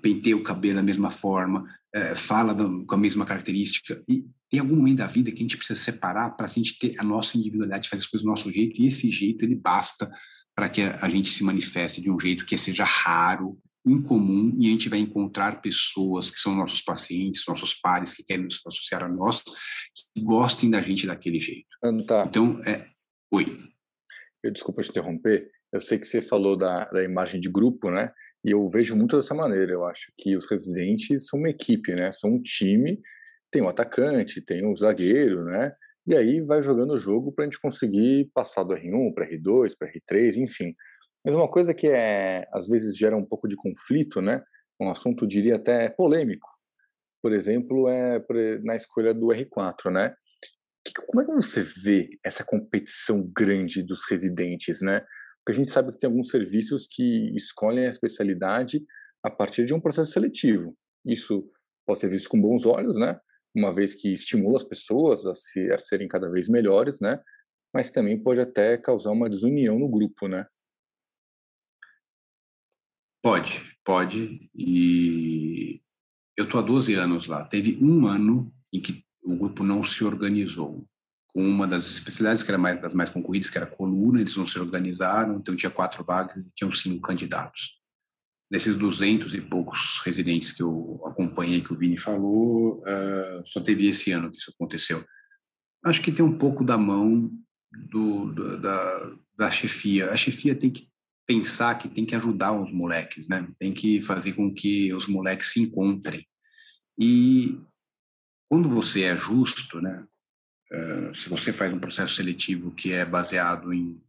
[0.04, 2.54] penteia o cabelo da mesma forma, é, fala
[2.86, 4.00] com a mesma característica.
[4.08, 6.94] E tem algum momento da vida que a gente precisa separar para a gente ter
[7.00, 10.12] a nossa individualidade, fazer as coisas do nosso jeito, e esse jeito ele basta
[10.56, 14.72] para que a gente se manifeste de um jeito que seja raro, incomum e a
[14.72, 19.10] gente vai encontrar pessoas que são nossos pacientes, nossos pares que querem se associar a
[19.10, 21.68] nós, que gostem da gente daquele jeito.
[22.06, 22.26] Tá.
[22.28, 22.86] Então, é...
[23.32, 23.46] Oi.
[24.44, 25.50] Eu desculpa te interromper.
[25.72, 28.12] Eu sei que você falou da, da imagem de grupo, né?
[28.44, 29.74] E eu vejo muito dessa maneira.
[29.74, 32.12] Eu acho que os residentes são uma equipe, né?
[32.12, 33.00] São um time.
[33.52, 35.74] Tem o um atacante, tem o um zagueiro, né?
[36.08, 39.74] E aí vai jogando o jogo para a gente conseguir passar do R1 para R2,
[39.78, 40.74] para R3, enfim.
[41.26, 44.42] Mas uma coisa que é, às vezes gera um pouco de conflito, né?
[44.80, 46.48] Um assunto, diria até polêmico.
[47.22, 48.24] Por exemplo, é
[48.64, 50.16] na escolha do R4, né?
[51.08, 55.02] Como é que você vê essa competição grande dos residentes, né?
[55.40, 58.82] Porque a gente sabe que tem alguns serviços que escolhem a especialidade
[59.24, 60.76] a partir de um processo seletivo.
[61.06, 61.50] Isso
[61.86, 63.20] pode ser visto com bons olhos, né?
[63.54, 67.20] Uma vez que estimula as pessoas a, se, a serem cada vez melhores, né?
[67.74, 70.46] Mas também pode até causar uma desunião no grupo, né?
[73.22, 74.50] Pode, pode.
[74.56, 75.82] E
[76.38, 77.44] eu estou há 12 anos lá.
[77.44, 80.88] Teve um ano em que o grupo não se organizou.
[81.28, 84.48] Com uma das especialidades que era mais, das mais concorridas, que era coluna, eles não
[84.48, 87.78] se organizaram, então tinha quatro vagas e tinham cinco candidatos.
[88.50, 93.88] Desses 200 e poucos residentes que eu acompanhei, que o Vini falou, uh, só teve
[93.88, 95.06] esse ano que isso aconteceu.
[95.86, 97.32] Acho que tem um pouco da mão
[97.72, 100.10] do, do, da, da chefia.
[100.10, 100.89] A chefia tem que
[101.30, 103.48] pensar que tem que ajudar os moleques, né?
[103.60, 106.28] Tem que fazer com que os moleques se encontrem.
[107.00, 107.62] E
[108.50, 110.04] quando você é justo, né?
[110.74, 114.02] Uh, se você faz um processo seletivo que é baseado em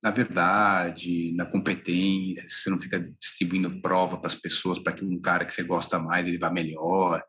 [0.00, 5.20] na verdade, na competência, você não fica distribuindo prova para as pessoas para que um
[5.20, 7.20] cara que você gosta mais ele vá melhor.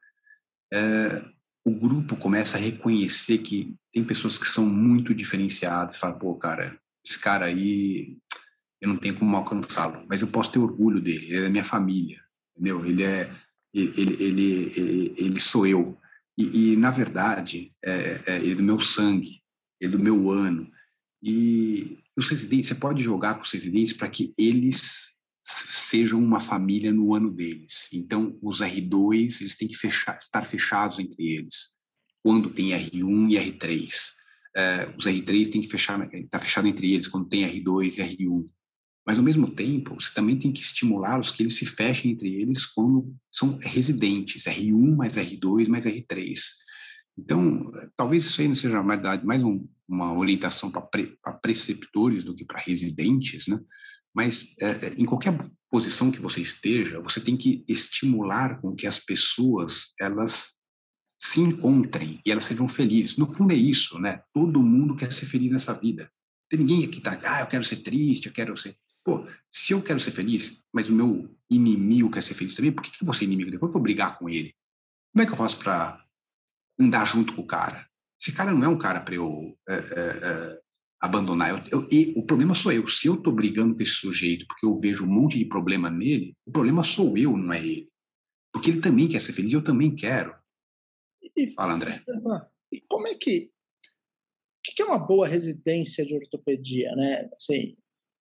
[0.71, 1.25] É,
[1.65, 5.97] o grupo começa a reconhecer que tem pessoas que são muito diferenciadas.
[5.97, 8.15] Fala, pô, cara, esse cara aí
[8.81, 11.63] eu não tenho como alcançá-lo, mas eu posso ter orgulho dele, ele é da minha
[11.63, 12.21] família,
[12.55, 12.85] entendeu?
[12.85, 13.31] Ele é,
[13.73, 15.97] ele, ele, ele, ele sou eu.
[16.37, 19.41] E, e na verdade, é, é, ele é do meu sangue,
[19.79, 20.69] ele é do meu ano.
[21.21, 26.91] E os residentes, você pode jogar com os residentes para que eles sejam uma família
[26.93, 27.89] no ano deles.
[27.91, 31.77] Então, os R2, eles têm que fechar, estar fechados entre eles,
[32.23, 33.89] quando tem R1 e R3.
[34.55, 38.01] É, os R3 têm que fechar, estar tá fechado entre eles quando tem R2 e
[38.01, 38.45] R1.
[39.09, 42.63] Mas, ao mesmo tempo, você também tem que estimulá-los que eles se fechem entre eles
[42.63, 46.39] quando são residentes, R1 mais R2 mais R3.
[47.17, 52.23] Então, talvez isso aí não seja, na verdade, mais um, uma orientação para pre, preceptores
[52.23, 53.59] do que para residentes, né?
[54.13, 55.35] Mas é, é, em qualquer
[55.71, 60.59] posição que você esteja, você tem que estimular com que as pessoas elas
[61.17, 63.17] se encontrem e elas sejam felizes.
[63.17, 64.21] No fundo é isso, né?
[64.31, 66.11] Todo mundo quer ser feliz nessa vida.
[66.47, 69.81] Tem ninguém que tá, ah, eu quero ser triste, eu quero ser Pô, se eu
[69.81, 73.05] quero ser feliz, mas o meu inimigo quer ser feliz também, por que, que eu
[73.05, 73.69] vou ser inimigo depois?
[73.69, 74.53] Eu vou brigar com ele.
[75.11, 76.05] Como é que eu faço para
[76.79, 77.87] andar junto com o cara?
[78.21, 80.61] Esse cara não é um cara para eu é, é, é,
[80.99, 81.49] abandonar.
[81.71, 82.87] Eu, eu, o problema sou eu.
[82.87, 86.35] Se eu estou brigando com esse sujeito porque eu vejo um monte de problema nele,
[86.45, 87.89] o problema sou eu, não é ele.
[88.51, 90.35] Porque ele também quer ser feliz e eu também quero.
[91.35, 92.03] E, Fala, André.
[92.71, 93.51] E como é que.
[94.59, 97.29] O que é uma boa residência de ortopedia, né?
[97.33, 97.77] Assim,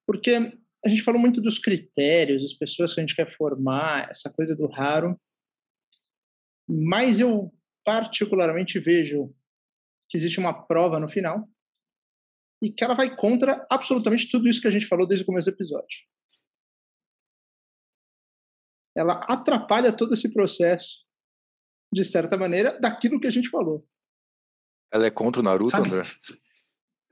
[0.05, 0.53] porque
[0.87, 4.55] a gente falou muito dos critérios, as pessoas que a gente quer formar, essa coisa
[4.55, 5.19] do raro,
[6.67, 7.53] mas eu
[7.85, 9.33] particularmente vejo
[10.09, 11.47] que existe uma prova no final
[12.61, 15.49] e que ela vai contra absolutamente tudo isso que a gente falou desde o começo
[15.49, 15.99] do episódio.
[18.95, 21.05] Ela atrapalha todo esse processo,
[21.93, 23.87] de certa maneira, daquilo que a gente falou.
[24.91, 26.03] Ela é contra o Naruto, sabe, André?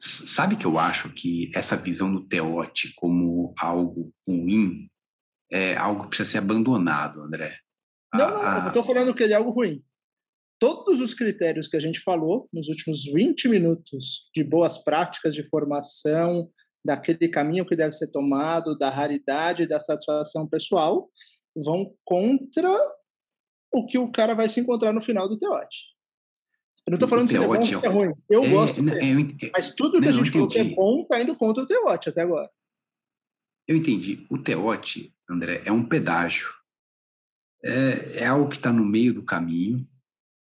[0.06, 4.88] Sabe que eu acho que essa visão do Teote como algo ruim
[5.52, 7.58] é algo que precisa ser abandonado, André.
[8.14, 8.60] Não, não, a...
[8.64, 9.84] eu estou falando que ele é algo ruim
[10.60, 15.48] todos os critérios que a gente falou nos últimos 20 minutos de boas práticas de
[15.48, 16.50] formação,
[16.84, 21.10] daquele caminho que deve ser tomado, da raridade, da satisfação pessoal,
[21.56, 22.70] vão contra
[23.74, 25.95] o que o cara vai se encontrar no final do teote.
[26.88, 28.14] Eu não estou falando que é bom, que é ruim.
[28.30, 29.36] Eu é, gosto dele.
[29.42, 32.10] É, mas tudo que a gente falou que é bom está indo contra o teote
[32.10, 32.50] até agora.
[33.68, 34.26] Eu entendi.
[34.30, 36.54] O teote, André, é um pedágio.
[37.64, 39.88] É, é algo que está no meio do caminho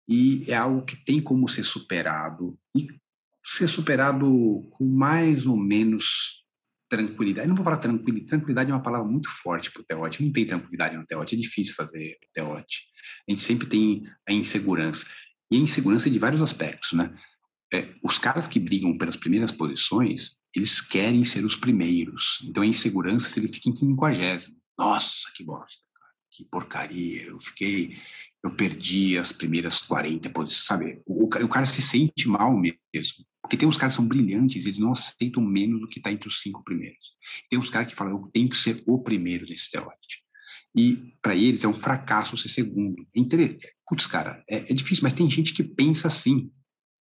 [0.09, 2.88] e é algo que tem como ser superado e
[3.44, 6.40] ser superado com mais ou menos
[6.88, 7.46] tranquilidade.
[7.46, 10.24] não vou falar tranquilidade, tranquilidade é uma palavra muito forte para o teote.
[10.24, 12.87] Não tem tranquilidade no teote, é difícil fazer teote.
[13.29, 15.07] A gente sempre tem a insegurança.
[15.50, 17.14] E a insegurança de vários aspectos, né?
[17.72, 22.38] É, os caras que brigam pelas primeiras posições, eles querem ser os primeiros.
[22.44, 24.56] Então a insegurança se ele fica em quinquagésimo.
[24.76, 25.80] Nossa, que bosta,
[26.30, 27.22] que porcaria.
[27.22, 27.96] Eu fiquei,
[28.42, 31.02] eu perdi as primeiras 40 posições, sabe?
[31.06, 33.24] O, o, cara se sente mal mesmo.
[33.40, 36.28] Porque tem uns caras que são brilhantes, eles não aceitam menos do que está entre
[36.28, 37.14] os cinco primeiros.
[37.48, 40.00] Tem uns caras que falam, eu tenho que ser o primeiro nesse teórico.
[40.76, 43.06] E para eles é um fracasso ser segundo.
[43.14, 43.56] Entre...
[43.87, 46.50] Putz, cara, é, é, difícil, mas tem gente que pensa assim.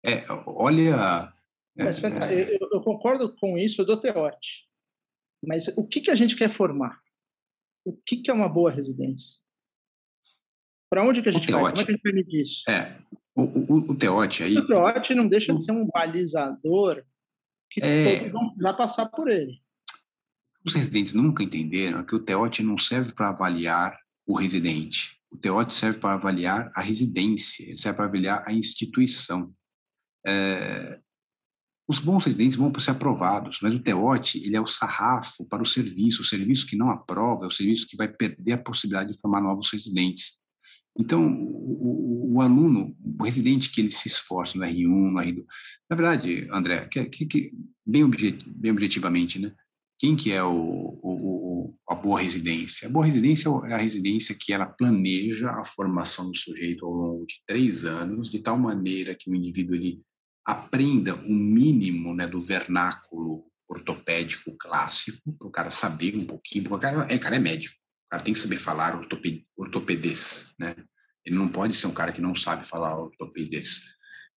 [0.04, 1.32] É, olha
[1.76, 4.66] Mas, é, eu, eu, concordo com isso do Teote.
[5.44, 6.98] Mas o que, que a gente quer formar?
[7.84, 9.38] O que, que é uma boa residência?
[10.90, 11.60] Para onde que a gente vai?
[11.60, 12.68] Como é que a gente vai medir isso?
[12.68, 12.96] É,
[13.34, 14.56] o, o, o Teote aí...
[14.56, 17.04] O Teote não deixa de ser um balizador
[17.70, 18.18] que é...
[18.18, 19.60] todos vão precisar passar por ele.
[20.68, 25.18] Os residentes nunca entenderam que o Teote não serve para avaliar o residente.
[25.30, 29.50] O Teote serve para avaliar a residência, serve para avaliar a instituição.
[30.26, 31.00] É,
[31.88, 35.66] os bons residentes vão ser aprovados, mas o TEOT ele é o sarrafo para o
[35.66, 36.20] serviço.
[36.20, 39.40] O serviço que não aprova é o serviço que vai perder a possibilidade de formar
[39.40, 40.38] novos residentes.
[40.98, 45.46] Então, o, o, o aluno, o residente que ele se esforça no R1, no R2...
[45.88, 47.52] Na verdade, André, que, que, que
[47.86, 49.54] bem, objet, bem objetivamente, né?
[49.98, 52.88] Quem que é o, o, a boa residência?
[52.88, 57.26] A boa residência é a residência que ela planeja a formação do sujeito ao longo
[57.26, 60.00] de três anos, de tal maneira que o indivíduo ele
[60.46, 66.74] aprenda o mínimo né, do vernáculo ortopédico clássico, para o cara saber um pouquinho, porque
[66.74, 67.74] o cara é, cara é médico,
[68.06, 70.74] o cara tem que saber falar ortoped, ortopedês, né?
[71.24, 73.82] Ele não pode ser um cara que não sabe falar ortopedês.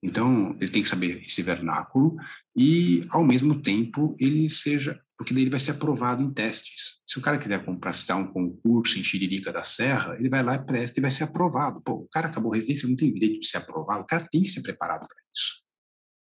[0.03, 2.17] Então, ele tem que saber esse vernáculo
[2.55, 4.99] e, ao mesmo tempo, ele seja.
[5.21, 6.99] Porque daí ele vai ser aprovado em testes.
[7.05, 10.65] Se o cara quiser prestar um concurso em Xiririca da Serra, ele vai lá e
[10.65, 11.79] presta e vai ser aprovado.
[11.79, 14.41] Pô, o cara acabou a residência, não tem direito de ser aprovado, o cara tem
[14.41, 15.61] que ser preparado para isso.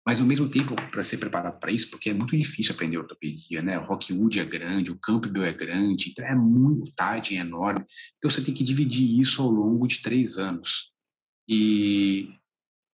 [0.07, 3.63] Mas, ao mesmo tempo, para ser preparado para isso, porque é muito difícil aprender ortopedia,
[3.63, 3.77] né?
[3.81, 7.85] O Rockwood é grande, o Campbell é grande, então é muito, Tadin é enorme.
[8.19, 10.93] Então, você tem que dividir isso ao longo de três anos.
[11.49, 12.29] E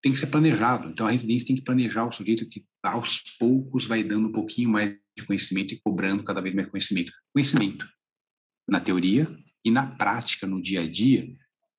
[0.03, 0.89] tem que ser planejado.
[0.89, 4.71] Então, a residência tem que planejar o sujeito que, aos poucos, vai dando um pouquinho
[4.71, 7.13] mais de conhecimento e cobrando cada vez mais conhecimento.
[7.33, 7.87] Conhecimento
[8.69, 9.27] na teoria
[9.65, 11.29] e na prática, no dia a dia,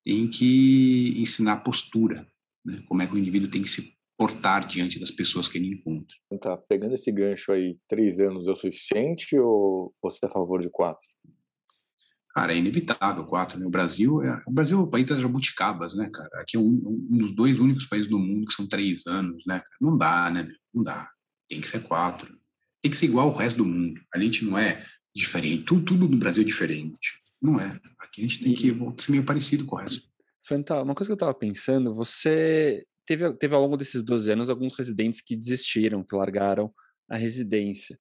[0.04, 2.26] tem que ensinar postura,
[2.64, 2.82] né?
[2.86, 6.14] como é que o indivíduo tem que se portar diante das pessoas que ele encontra.
[6.26, 10.32] Então tá, pegando esse gancho aí, três anos é o suficiente ou você é a
[10.32, 11.08] favor de quatro?
[12.34, 13.66] Cara, é inevitável quatro, né?
[13.66, 16.30] O Brasil é, o Brasil é o país das jabuticabas, né, cara?
[16.40, 19.62] Aqui é um, um, dos dois únicos países do mundo que são três anos, né?
[19.80, 20.48] Não dá, né?
[20.72, 21.10] Não dá.
[21.48, 22.34] Tem que ser quatro.
[22.82, 24.00] Tem que ser igual ao resto do mundo.
[24.12, 25.62] A gente não é diferente.
[25.62, 27.20] Tudo, tudo no Brasil é diferente.
[27.40, 27.80] Não é.
[27.98, 30.02] Aqui a gente tem que ser meio parecido com o resto.
[30.44, 34.50] Fanta, uma coisa que eu tava pensando, você teve, teve ao longo desses 12 anos
[34.50, 36.72] alguns residentes que desistiram, que largaram
[37.08, 37.98] a residência.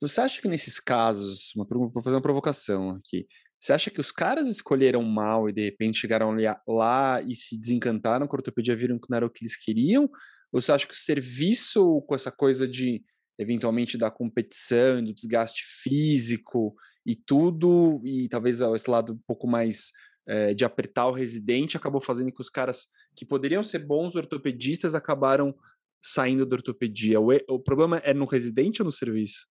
[0.00, 3.26] Você acha que nesses casos, uma, vou fazer uma provocação aqui,
[3.58, 6.34] você acha que os caras escolheram mal e de repente chegaram
[6.66, 10.10] lá e se desencantaram com a ortopedia, viram que não era o que eles queriam?
[10.50, 13.04] Ou você acha que o serviço, com essa coisa de
[13.38, 19.90] eventualmente da competição, do desgaste físico e tudo, e talvez esse lado um pouco mais
[20.26, 24.94] é, de apertar o residente, acabou fazendo que os caras que poderiam ser bons ortopedistas
[24.94, 25.54] acabaram
[26.02, 27.20] saindo da ortopedia.
[27.20, 29.46] O, o problema é no residente ou no serviço?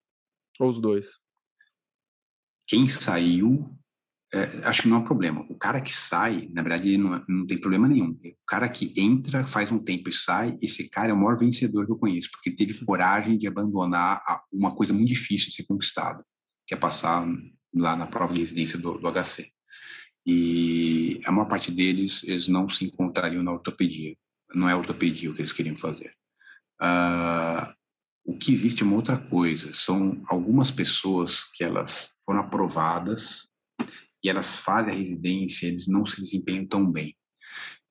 [0.59, 1.17] Ou os dois?
[2.67, 3.75] Quem saiu,
[4.33, 5.45] é, acho que não é problema.
[5.49, 8.11] O cara que sai, na verdade, não, não tem problema nenhum.
[8.11, 11.85] O cara que entra, faz um tempo e sai, esse cara é o maior vencedor
[11.85, 15.63] que eu conheço, porque ele teve coragem de abandonar uma coisa muito difícil de ser
[15.63, 16.23] conquistada,
[16.65, 17.27] que é passar
[17.73, 19.51] lá na prova de residência do, do HC
[20.25, 24.15] e a maior parte deles eles não se encontrariam na ortopedia.
[24.53, 26.13] Não é ortopedia o que eles queriam fazer.
[26.81, 27.73] Uh,
[28.25, 29.73] o que existe é uma outra coisa.
[29.73, 33.49] São algumas pessoas que elas foram aprovadas
[34.23, 37.15] e elas fazem a residência, eles não se desempenham tão bem.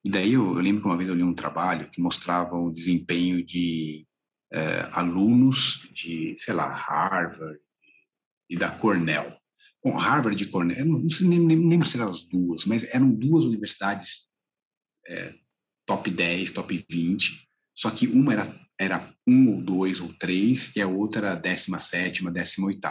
[0.04, 2.72] E daí eu, eu lembro que uma vez eu li um trabalho que mostrava o
[2.72, 4.06] desempenho de
[4.52, 7.60] uh, alunos de, sei lá, Harvard
[8.48, 9.36] e da Cornell.
[9.82, 13.10] Bom, Harvard e Cornell, não sei nem, nem, nem se eram as duas, mas eram
[13.10, 14.30] duas universidades
[15.08, 15.34] é,
[15.86, 20.80] top 10, top 20, só que uma era, era um ou dois ou três, e
[20.80, 22.88] a outra era 17, 18.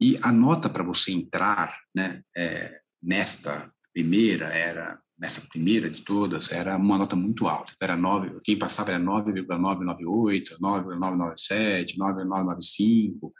[0.00, 6.50] E a nota para você entrar né, é, nesta primeira era nessa primeira de todas
[6.50, 7.74] era uma nota muito alta.
[7.78, 13.32] Era 9, quem passava era 9,998, 9,997, 9,995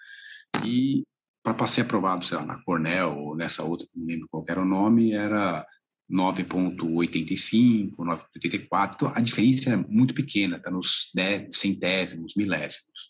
[0.62, 1.02] e
[1.42, 4.64] para ser aprovado, sei lá, na Cornell ou nessa outra, não lembro qual era o
[4.64, 5.66] nome, era
[6.10, 8.94] 9,85, 9,84.
[8.94, 11.10] Então, a diferença é muito pequena, está nos
[11.50, 13.09] centésimos, milésimos.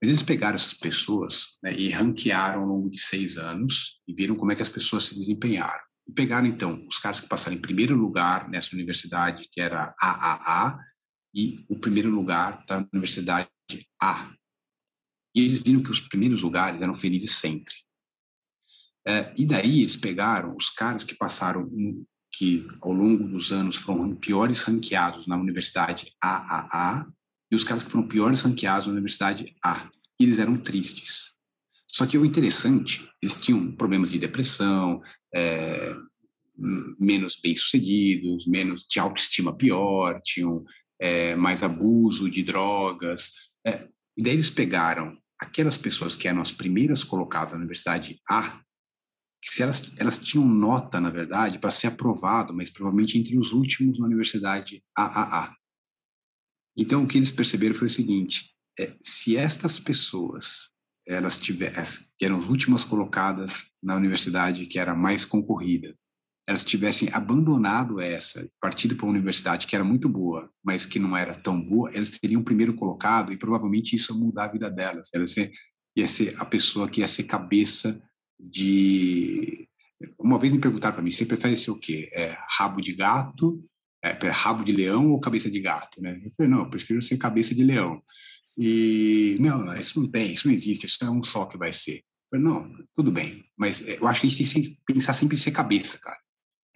[0.00, 4.34] Mas eles pegaram essas pessoas né, e ranquearam ao longo de seis anos e viram
[4.34, 5.84] como é que as pessoas se desempenharam.
[6.08, 10.78] E pegaram, então, os caras que passaram em primeiro lugar nessa universidade, que era AAA,
[11.34, 13.48] e o primeiro lugar da universidade
[14.02, 14.32] A,
[15.34, 17.74] e eles viram que os primeiros lugares eram felizes sempre.
[19.06, 21.70] É, e daí eles pegaram os caras que passaram,
[22.32, 27.06] que ao longo dos anos foram piores ranqueados na universidade AAA,
[27.50, 29.90] e os caras que foram piores ranqueados na Universidade A.
[30.18, 31.34] E eles eram tristes.
[31.88, 35.02] Só que o interessante, eles tinham problemas de depressão,
[35.34, 35.96] é,
[36.98, 40.64] menos bem-sucedidos, menos de autoestima pior, tinham
[41.00, 43.32] é, mais abuso de drogas.
[43.66, 48.60] É, e daí eles pegaram aquelas pessoas que eram as primeiras colocadas na Universidade A,
[49.42, 53.52] que se elas, elas tinham nota, na verdade, para ser aprovado, mas provavelmente entre os
[53.52, 55.56] últimos na Universidade AAA.
[56.80, 60.70] Então, o que eles perceberam foi o seguinte, é, se estas pessoas
[61.06, 65.94] elas tivessem, que eram as últimas colocadas na universidade que era mais concorrida,
[66.48, 71.14] elas tivessem abandonado essa, partido para uma universidade que era muito boa, mas que não
[71.14, 74.70] era tão boa, elas seriam o primeiro colocado e provavelmente isso ia mudar a vida
[74.70, 75.10] delas.
[75.12, 75.52] Elas ia,
[75.94, 78.02] ia ser a pessoa que ia ser cabeça
[78.38, 79.68] de.
[80.18, 82.10] Uma vez me perguntaram para mim: você prefere ser o quê?
[82.14, 83.62] É, rabo de gato,
[84.02, 86.00] é, rabo de leão ou cabeça de gato?
[86.00, 86.20] Né?
[86.24, 88.02] Eu falei: não, eu prefiro ser cabeça de leão.
[88.56, 92.02] E não, isso não tem, isso não existe, isso é um só que vai ser.
[92.32, 95.14] Eu falei, não, tudo bem, mas é, eu acho que a gente tem que pensar
[95.14, 96.18] sempre em ser cabeça, cara.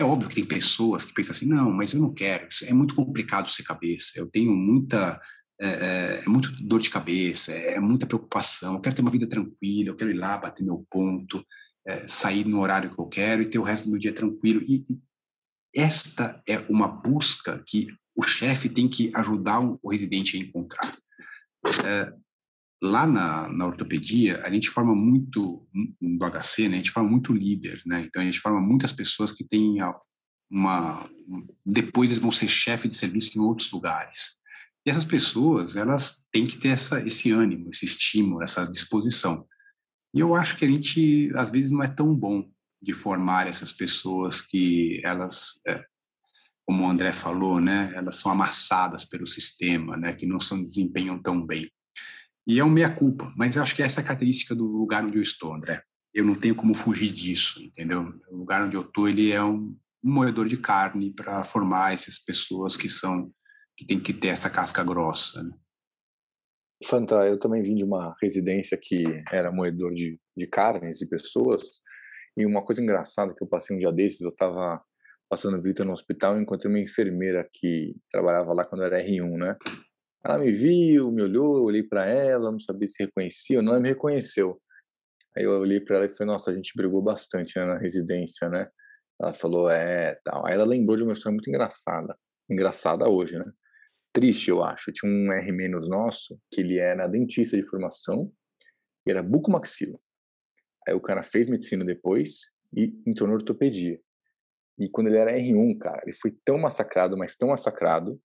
[0.00, 2.94] É óbvio que tem pessoas que pensam assim, não, mas eu não quero, é muito
[2.94, 5.20] complicado ser cabeça, eu tenho muita,
[5.60, 9.10] é, é, é, muito dor de cabeça, é, é, muita preocupação, eu quero ter uma
[9.10, 11.44] vida tranquila, eu quero ir lá, bater meu ponto,
[11.86, 14.62] é, sair no horário que eu quero e ter o resto do meu dia tranquilo.
[14.62, 15.00] E, e
[15.74, 20.94] esta é uma busca que o chefe tem que ajudar o, residente a encontrar.
[21.84, 22.14] É,
[22.82, 25.66] lá na, na ortopedia, a gente forma muito,
[26.00, 28.02] do HC, né, a gente forma muito líder, né?
[28.06, 29.78] Então, a gente forma muitas pessoas que têm
[30.50, 31.08] uma...
[31.64, 34.36] Depois eles vão ser chefe de serviço em outros lugares.
[34.86, 39.46] E essas pessoas, elas têm que ter essa, esse ânimo, esse estímulo, essa disposição.
[40.14, 42.48] E eu acho que a gente, às vezes, não é tão bom
[42.84, 45.82] de formar essas pessoas que elas, é,
[46.66, 51.20] como o André falou, né, elas são amassadas pelo sistema, né, que não são desempenham
[51.20, 51.70] tão bem.
[52.46, 55.16] E é um meia-culpa, mas eu acho que essa é a característica do lugar onde
[55.16, 55.82] eu estou, André.
[56.12, 58.14] Eu não tenho como fugir disso, entendeu?
[58.30, 62.18] O lugar onde eu estou, ele é um, um moedor de carne para formar essas
[62.18, 63.32] pessoas que são
[63.76, 65.42] que tem que ter essa casca grossa.
[65.42, 65.50] Né?
[66.84, 71.82] Fanta, eu também vim de uma residência que era moedor de, de carnes e pessoas,
[72.36, 74.82] e uma coisa engraçada que eu passei um dia desses, eu estava
[75.28, 79.56] passando visita no hospital e encontrei uma enfermeira que trabalhava lá quando era R1, né?
[80.24, 83.72] Ela me viu, me olhou, eu olhei para ela, não sabia se reconhecia ou não,
[83.72, 84.60] ela me reconheceu.
[85.36, 88.48] Aí eu olhei para ela e falei, nossa, a gente brigou bastante né, na residência,
[88.48, 88.68] né?
[89.20, 90.46] Ela falou, é, tal.
[90.46, 92.16] Aí ela lembrou de uma história muito engraçada.
[92.48, 93.44] Engraçada hoje, né?
[94.12, 94.92] Triste, eu acho.
[94.92, 98.32] Tinha um R- nosso, que ele era dentista de formação
[99.06, 99.96] e era bucomaxila.
[100.86, 104.00] Aí o cara fez medicina depois e entrou na ortopedia.
[104.78, 108.20] E quando ele era R1, cara, ele foi tão massacrado, mas tão massacrado,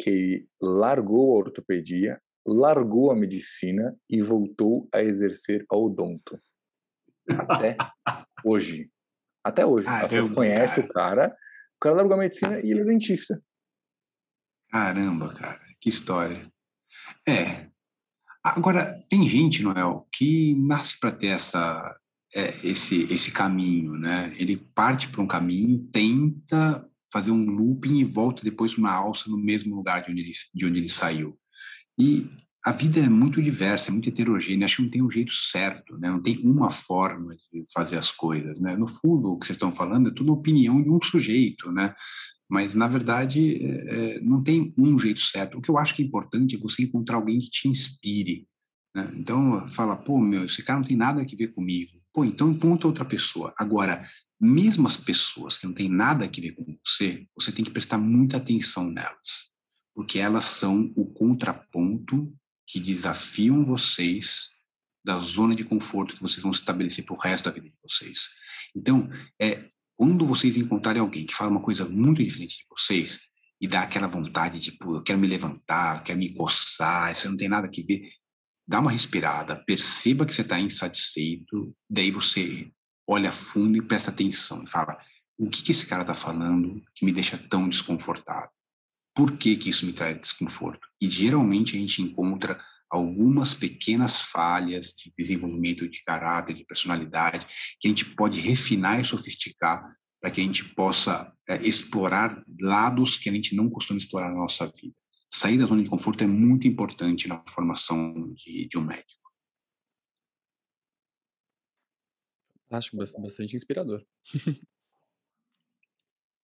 [0.00, 6.40] que largou a ortopedia, largou a medicina e voltou a exercer a odonto.
[7.30, 7.76] Até
[8.44, 8.90] hoje.
[9.44, 9.86] Até hoje.
[9.86, 10.86] Caramba, conhece cara.
[10.86, 11.36] o cara,
[11.76, 13.40] o cara largou a medicina e ele é dentista.
[14.70, 16.50] Caramba, cara, que história.
[17.26, 17.67] É.
[18.56, 21.96] Agora, tem gente, Noel, que nasce para ter essa,
[22.34, 24.34] é, esse, esse caminho, né?
[24.38, 29.38] Ele parte para um caminho, tenta fazer um looping e volta depois uma alça no
[29.38, 31.38] mesmo lugar de onde ele, de onde ele saiu.
[31.98, 32.28] E
[32.64, 35.96] a vida é muito diversa, é muito heterogênea, acho que não tem um jeito certo,
[35.98, 36.10] né?
[36.10, 38.60] não tem uma forma de fazer as coisas.
[38.60, 38.76] Né?
[38.76, 41.94] No fundo, o que vocês estão falando é tudo opinião de um sujeito, né?
[42.48, 45.58] Mas na verdade é, é, não tem um jeito certo.
[45.58, 48.48] O que eu acho que é importante é você encontrar alguém que te inspire.
[48.94, 49.12] Né?
[49.16, 52.00] Então, fala, pô, meu, esse cara não tem nada a ver comigo.
[52.12, 53.52] Pô, então encontra outra pessoa.
[53.58, 54.08] Agora,
[54.40, 57.98] mesmo as pessoas que não têm nada a ver com você, você tem que prestar
[57.98, 59.52] muita atenção nelas,
[59.94, 62.32] porque elas são o contraponto
[62.66, 64.56] que desafiam vocês
[65.04, 68.28] da zona de conforto que vocês vão estabelecer para o resto da vida de vocês.
[68.76, 69.08] Então,
[69.40, 69.64] é
[69.98, 73.18] quando vocês encontrarem alguém que fala uma coisa muito diferente de vocês
[73.60, 77.36] e dá aquela vontade de, pô, eu quero me levantar, quero me coçar, isso não
[77.36, 78.08] tem nada a ver,
[78.64, 82.70] dá uma respirada, perceba que você está insatisfeito, daí você
[83.08, 84.96] olha fundo e presta atenção e fala:
[85.36, 88.50] o que, que esse cara está falando que me deixa tão desconfortável?
[89.12, 90.86] Por que, que isso me traz desconforto?
[91.00, 97.46] E geralmente a gente encontra algumas pequenas falhas de desenvolvimento de caráter, de personalidade,
[97.78, 99.84] que a gente pode refinar e sofisticar
[100.20, 104.36] para que a gente possa é, explorar lados que a gente não costuma explorar na
[104.36, 104.96] nossa vida.
[105.30, 109.28] Sair da zona de conforto é muito importante na formação de, de um médico.
[112.70, 114.04] Acho bastante inspirador.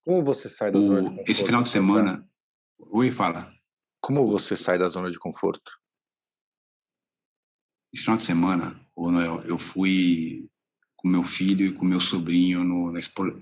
[0.04, 1.30] Como você sai da zona de conforto?
[1.30, 2.28] Esse final de semana.
[2.78, 3.52] Oi, fala.
[4.00, 5.72] Como você sai da zona de conforto?
[7.94, 10.48] Esse final de semana, Noel, eu fui
[10.96, 12.92] com meu filho e com meu sobrinho no,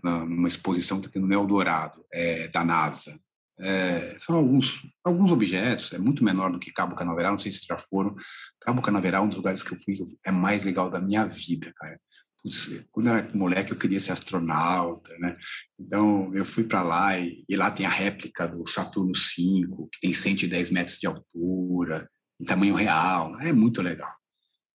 [0.03, 3.18] na, numa exposição que está no Eldorado, é, da NASA.
[3.59, 7.64] É, são alguns, alguns objetos, é muito menor do que Cabo Canaveral, não sei se
[7.66, 8.14] já foram.
[8.61, 11.24] Cabo Canaveral é um dos lugares que eu fui que é mais legal da minha
[11.24, 11.98] vida, cara.
[12.90, 15.32] Quando eu era moleque, eu queria ser astronauta, né?
[15.78, 20.00] Então, eu fui para lá e, e, lá tem a réplica do Saturno V, que
[20.00, 23.40] tem 110 metros de altura, em tamanho real.
[23.40, 24.12] É muito legal.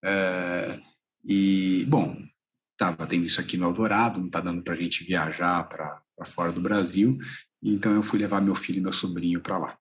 [0.03, 0.79] É,
[1.25, 2.17] e, bom,
[2.73, 6.51] estava tendo isso aqui no Eldorado, não está dando para a gente viajar para fora
[6.51, 7.17] do Brasil,
[7.61, 9.77] então eu fui levar meu filho e meu sobrinho para lá.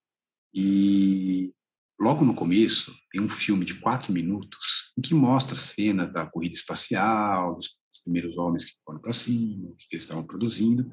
[0.52, 1.52] E
[2.00, 7.56] logo no começo tem um filme de quatro minutos que mostra cenas da corrida espacial,
[7.56, 10.90] dos primeiros homens que foram para cima, o que eles estavam produzindo,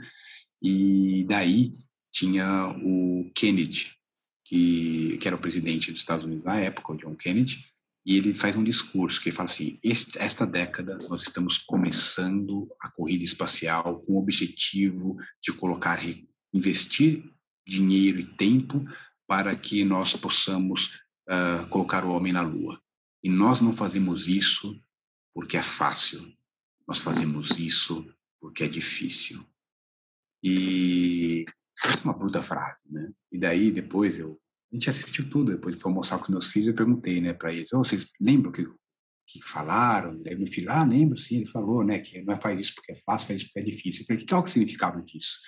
[0.61, 1.73] e daí
[2.11, 3.93] tinha o Kennedy,
[4.45, 7.65] que, que era o presidente dos Estados Unidos na época, o John Kennedy,
[8.05, 9.79] e ele faz um discurso que fala assim:
[10.15, 15.99] esta década nós estamos começando a corrida espacial com o objetivo de colocar,
[16.53, 17.23] investir
[17.65, 18.85] dinheiro e tempo
[19.25, 20.99] para que nós possamos
[21.29, 22.81] uh, colocar o homem na Lua.
[23.23, 24.77] E nós não fazemos isso
[25.33, 26.31] porque é fácil,
[26.85, 28.05] nós fazemos isso
[28.39, 29.45] porque é difícil.
[30.43, 31.45] E
[31.81, 33.11] é uma bruta frase, né?
[33.31, 34.39] E daí depois eu
[34.73, 37.71] a gente assistiu tudo, depois foi almoçar com meus filhos, eu perguntei, né, para eles,
[37.71, 38.65] oh, vocês lembram que
[39.25, 40.21] que falaram?
[40.21, 42.91] Daí meu filho, ah, lembro, sim, ele falou, né, que não é faz isso porque
[42.91, 44.01] é fácil, faz isso porque é difícil.
[44.01, 45.39] Eu falei, qual é o significado disso?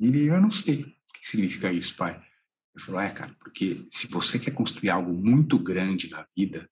[0.00, 2.16] Ele, eu não sei o que significa isso, pai.
[2.16, 6.68] Ele falou, é, cara, porque se você quer construir algo muito grande na vida,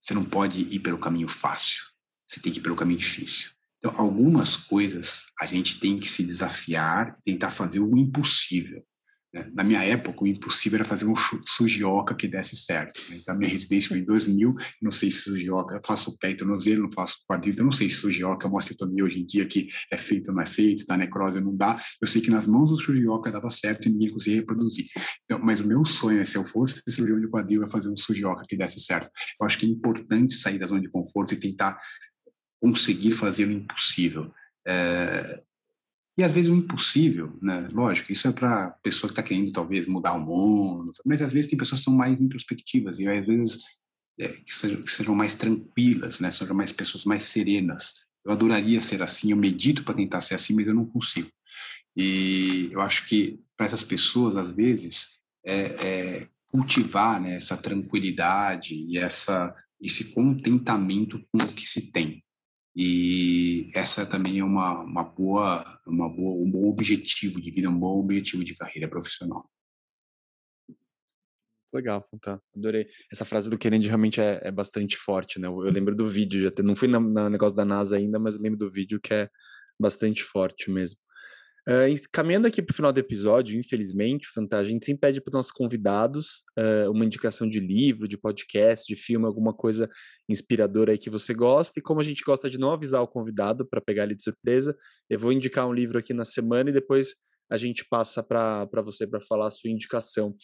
[0.00, 1.82] você não pode ir pelo caminho fácil,
[2.26, 3.50] você tem que ir pelo caminho difícil.
[3.78, 8.84] Então, algumas coisas a gente tem que se desafiar e tentar fazer o impossível.
[9.32, 9.50] Né?
[9.54, 11.14] Na minha época, o impossível era fazer um
[11.44, 13.00] sujioca que desse certo.
[13.10, 13.16] Né?
[13.16, 16.82] Então, minha residência foi em 2000, não sei se sujioca, eu faço pé e tornozelo,
[16.82, 19.68] não faço quadril, então não sei se sujioca é uma osteotomia hoje em dia que
[19.92, 21.80] é feito ou não é feito, está necrose não dá.
[22.00, 24.86] Eu sei que nas mãos do sujioca dava certo e ninguém conseguia reproduzir.
[25.24, 27.96] Então, mas o meu sonho é, se eu fosse cirurgião de quadril, é fazer um
[27.96, 29.10] sujioca que desse certo.
[29.40, 31.78] Eu acho que é importante sair da zona de conforto e tentar
[32.60, 34.32] conseguir fazer o impossível.
[34.66, 35.42] É,
[36.18, 37.68] e às vezes o impossível, né?
[37.72, 41.48] Lógico, isso é para pessoa que está querendo talvez mudar o mundo, mas às vezes
[41.48, 43.62] tem pessoas que são mais introspectivas e às vezes
[44.18, 46.32] é, que, sejam, que, sejam, mais tranquilas, né?
[46.32, 48.04] Sejam mais pessoas mais serenas.
[48.24, 51.30] Eu adoraria ser assim, eu medito para tentar ser assim, mas eu não consigo.
[51.96, 58.74] E eu acho que para essas pessoas, às vezes, é, é cultivar né, essa tranquilidade
[58.74, 62.24] e essa, esse contentamento com o que se tem.
[62.80, 67.76] E essa também é uma, uma boa, uma boa, um bom objetivo de vida, um
[67.76, 69.50] bom objetivo de carreira profissional.
[71.74, 72.46] Legal, fantástico.
[72.56, 72.86] Adorei.
[73.12, 75.48] Essa frase do Kennedy realmente é, é bastante forte, né?
[75.48, 78.60] Eu, eu lembro do vídeo, já não fui no negócio da NASA ainda, mas lembro
[78.60, 79.28] do vídeo que é
[79.76, 81.00] bastante forte mesmo.
[81.68, 85.34] Uh, caminhando aqui para o final do episódio, infelizmente, a gente sempre pede para os
[85.34, 89.86] nossos convidados uh, uma indicação de livro, de podcast, de filme, alguma coisa
[90.26, 91.78] inspiradora aí que você gosta.
[91.78, 94.74] E como a gente gosta de não avisar o convidado para pegar ele de surpresa,
[95.10, 97.14] eu vou indicar um livro aqui na semana e depois
[97.50, 100.34] a gente passa para você para falar a sua indicação.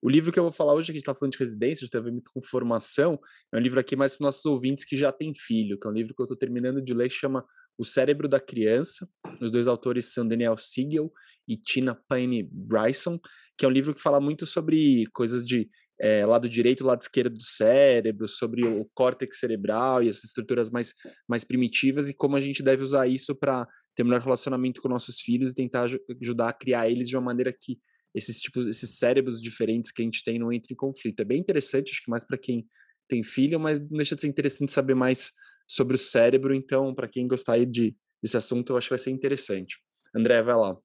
[0.00, 1.90] O livro que eu vou falar hoje, que a gente está falando de residência, de
[1.90, 3.18] ter muito com formação,
[3.52, 5.94] é um livro aqui mais para nossos ouvintes que já têm filho, que é um
[5.94, 7.44] livro que eu estou terminando de ler, chama
[7.78, 9.08] o Cérebro da Criança.
[9.40, 11.12] Os dois autores são Daniel Siegel
[11.46, 13.18] e Tina Payne Bryson,
[13.56, 15.70] que é um livro que fala muito sobre coisas de
[16.00, 20.94] é, lado direito lado esquerdo do cérebro, sobre o córtex cerebral e essas estruturas mais,
[21.28, 23.66] mais primitivas e como a gente deve usar isso para
[23.96, 25.86] ter melhor relacionamento com nossos filhos e tentar
[26.20, 27.78] ajudar a criar eles de uma maneira que
[28.14, 31.20] esses tipos, esses cérebros diferentes que a gente tem não entrem em conflito.
[31.20, 32.66] É bem interessante, acho que mais para quem
[33.08, 35.32] tem filho, mas não deixa de ser interessante saber mais
[35.68, 36.54] sobre o cérebro.
[36.54, 39.76] Então, para quem gostar de, desse assunto, eu acho que vai ser interessante.
[40.16, 40.76] André, vai lá.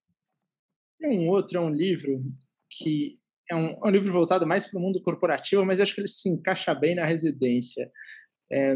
[0.99, 2.21] Tem um outro, é um livro
[2.69, 3.17] que
[3.49, 6.07] é um, é um livro voltado mais para o mundo corporativo, mas acho que ele
[6.07, 7.89] se encaixa bem na residência.
[8.51, 8.73] É,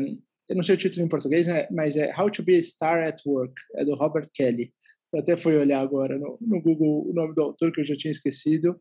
[0.50, 3.06] eu não sei o título em português, né, mas é How to Be a Star
[3.06, 4.74] at Work, é do Robert Kelly.
[5.14, 7.96] Eu até fui olhar agora no, no Google o nome do autor, que eu já
[7.96, 8.80] tinha esquecido,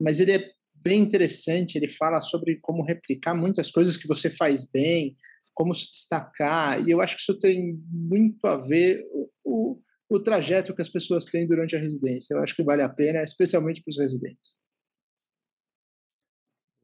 [0.00, 4.64] mas ele é bem interessante, ele fala sobre como replicar muitas coisas que você faz
[4.64, 5.16] bem,
[5.58, 9.02] como se destacar, e eu acho que isso tem muito a ver
[9.44, 12.32] o, o trajeto que as pessoas têm durante a residência.
[12.32, 14.56] Eu acho que vale a pena, especialmente para os residentes.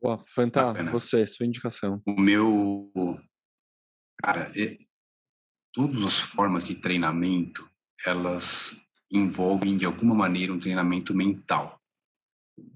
[0.03, 0.91] Uau, fantástico.
[0.91, 2.03] Você, sua indicação.
[2.05, 2.91] O meu.
[4.21, 4.77] Cara, é,
[5.73, 7.71] todas as formas de treinamento,
[8.05, 11.81] elas envolvem de alguma maneira um treinamento mental.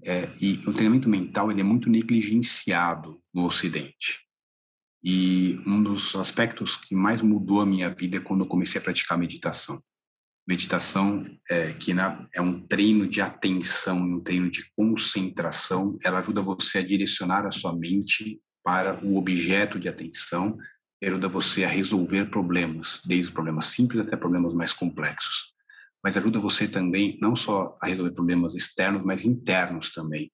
[0.01, 4.28] É, e o treinamento mental ele é muito negligenciado no Ocidente.
[5.03, 8.83] E um dos aspectos que mais mudou a minha vida é quando eu comecei a
[8.83, 9.81] praticar meditação.
[10.47, 16.41] Meditação, é, que na, é um treino de atenção, um treino de concentração, ela ajuda
[16.41, 20.57] você a direcionar a sua mente para o objeto de atenção,
[21.01, 25.53] ajuda você a resolver problemas, desde problemas simples até problemas mais complexos.
[26.03, 30.31] Mas ajuda você também não só a resolver problemas externos, mas internos também.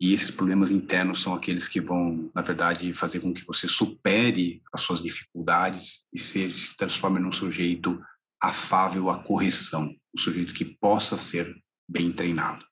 [0.00, 4.62] E esses problemas internos são aqueles que vão, na verdade, fazer com que você supere
[4.72, 8.00] as suas dificuldades e se, se transforme num sujeito
[8.40, 11.52] afável à correção, um sujeito que possa ser
[11.88, 12.64] bem treinado.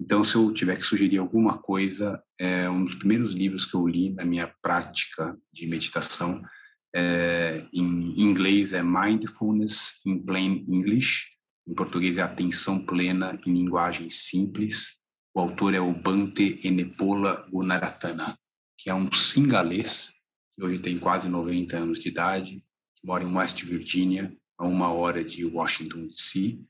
[0.00, 3.86] Então, se eu tiver que sugerir alguma coisa, é um dos primeiros livros que eu
[3.86, 6.42] li na minha prática de meditação,
[6.94, 11.30] é, em inglês é Mindfulness in Plain English,
[11.66, 15.01] em português é Atenção Plena em Linguagem Simples,
[15.34, 18.38] o autor é o Bante Enepola Gunaratana,
[18.76, 20.20] que é um singalês,
[20.54, 22.64] que hoje tem quase 90 anos de idade,
[23.04, 26.60] mora em West Virginia, a uma hora de Washington, D.C.,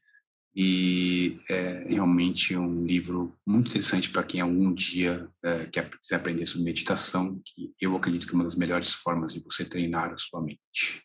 [0.54, 6.46] e é realmente um livro muito interessante para quem algum dia é, quer quiser aprender
[6.46, 10.18] sobre meditação, que eu acredito que é uma das melhores formas de você treinar a
[10.18, 11.02] sua mente.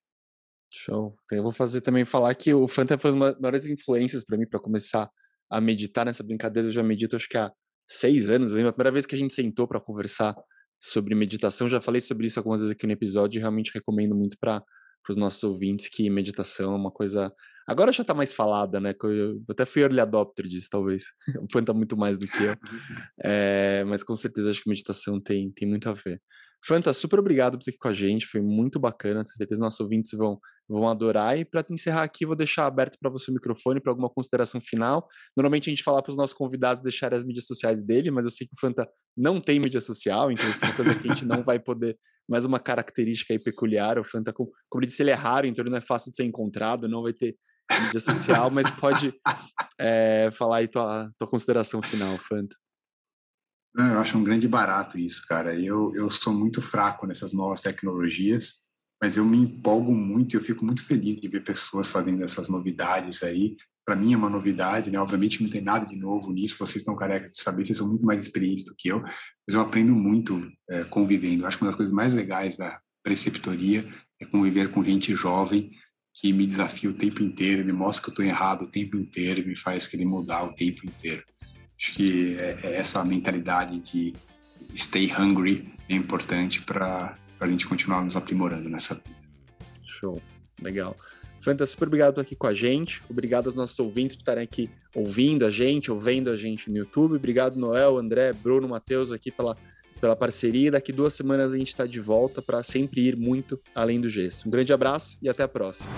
[0.73, 1.17] Show.
[1.31, 4.45] Eu vou fazer também falar que o Fanta foi uma das maiores influências para mim
[4.45, 5.09] para começar
[5.49, 6.67] a meditar nessa brincadeira.
[6.67, 7.51] Eu já medito acho que há
[7.87, 8.51] seis anos.
[8.51, 10.35] A primeira vez que a gente sentou para conversar
[10.79, 14.37] sobre meditação, já falei sobre isso algumas vezes aqui no episódio e realmente recomendo muito
[14.39, 14.63] para
[15.09, 17.33] os nossos ouvintes que meditação é uma coisa.
[17.67, 18.93] Agora já está mais falada, né?
[19.03, 21.03] Eu até fui early adopter disso, talvez.
[21.41, 22.55] O Fanta muito mais do que eu.
[23.23, 26.21] É, mas com certeza acho que meditação tem, tem muito a ver.
[26.63, 29.63] Fanta, super obrigado por estar aqui com a gente, foi muito bacana, tenho certeza que
[29.63, 31.37] nossos ouvintes vão, vão adorar.
[31.37, 35.07] E para encerrar aqui, vou deixar aberto para você o microfone para alguma consideração final.
[35.35, 38.31] Normalmente a gente fala para os nossos convidados deixarem as mídias sociais dele, mas eu
[38.31, 41.13] sei que o Fanta não tem mídia social, então isso é uma coisa que a
[41.13, 41.97] gente não vai poder.
[42.29, 43.97] Mais uma característica aí peculiar.
[43.97, 46.23] O Fanta, como eu disse, ele é raro, então ele não é fácil de ser
[46.23, 47.35] encontrado, não vai ter
[47.83, 49.13] mídia social, mas pode
[49.79, 52.55] é, falar aí tua, tua consideração final, Fanta.
[53.77, 55.53] Eu acho um grande barato isso, cara.
[55.55, 58.63] Eu, eu sou muito fraco nessas novas tecnologias,
[59.01, 62.49] mas eu me empolgo muito e eu fico muito feliz de ver pessoas fazendo essas
[62.49, 63.55] novidades aí.
[63.85, 64.99] Para mim é uma novidade, né?
[64.99, 68.05] Obviamente não tem nada de novo nisso, vocês estão carecas de saber, vocês são muito
[68.05, 71.45] mais experientes do que eu, mas eu aprendo muito é, convivendo.
[71.45, 73.87] Acho que uma das coisas mais legais da preceptoria
[74.19, 75.71] é conviver com gente jovem
[76.13, 79.47] que me desafia o tempo inteiro, me mostra que eu estou errado o tempo inteiro,
[79.47, 81.23] me faz querer mudar o tempo inteiro.
[81.79, 84.13] Acho que é, é essa mentalidade de
[84.75, 89.09] stay hungry é importante para a gente continuar nos aprimorando nessa vida.
[89.85, 90.21] Show,
[90.61, 90.95] legal.
[91.39, 93.01] Fanta, super obrigado por estar aqui com a gente.
[93.09, 97.15] Obrigado aos nossos ouvintes por estarem aqui ouvindo a gente, ouvindo a gente no YouTube.
[97.15, 99.55] Obrigado, Noel, André, Bruno, Matheus, aqui pela,
[100.01, 100.71] pela parceria.
[100.71, 104.47] Daqui duas semanas a gente está de volta para sempre ir muito além do gesso.
[104.47, 105.91] Um grande abraço e até a próxima.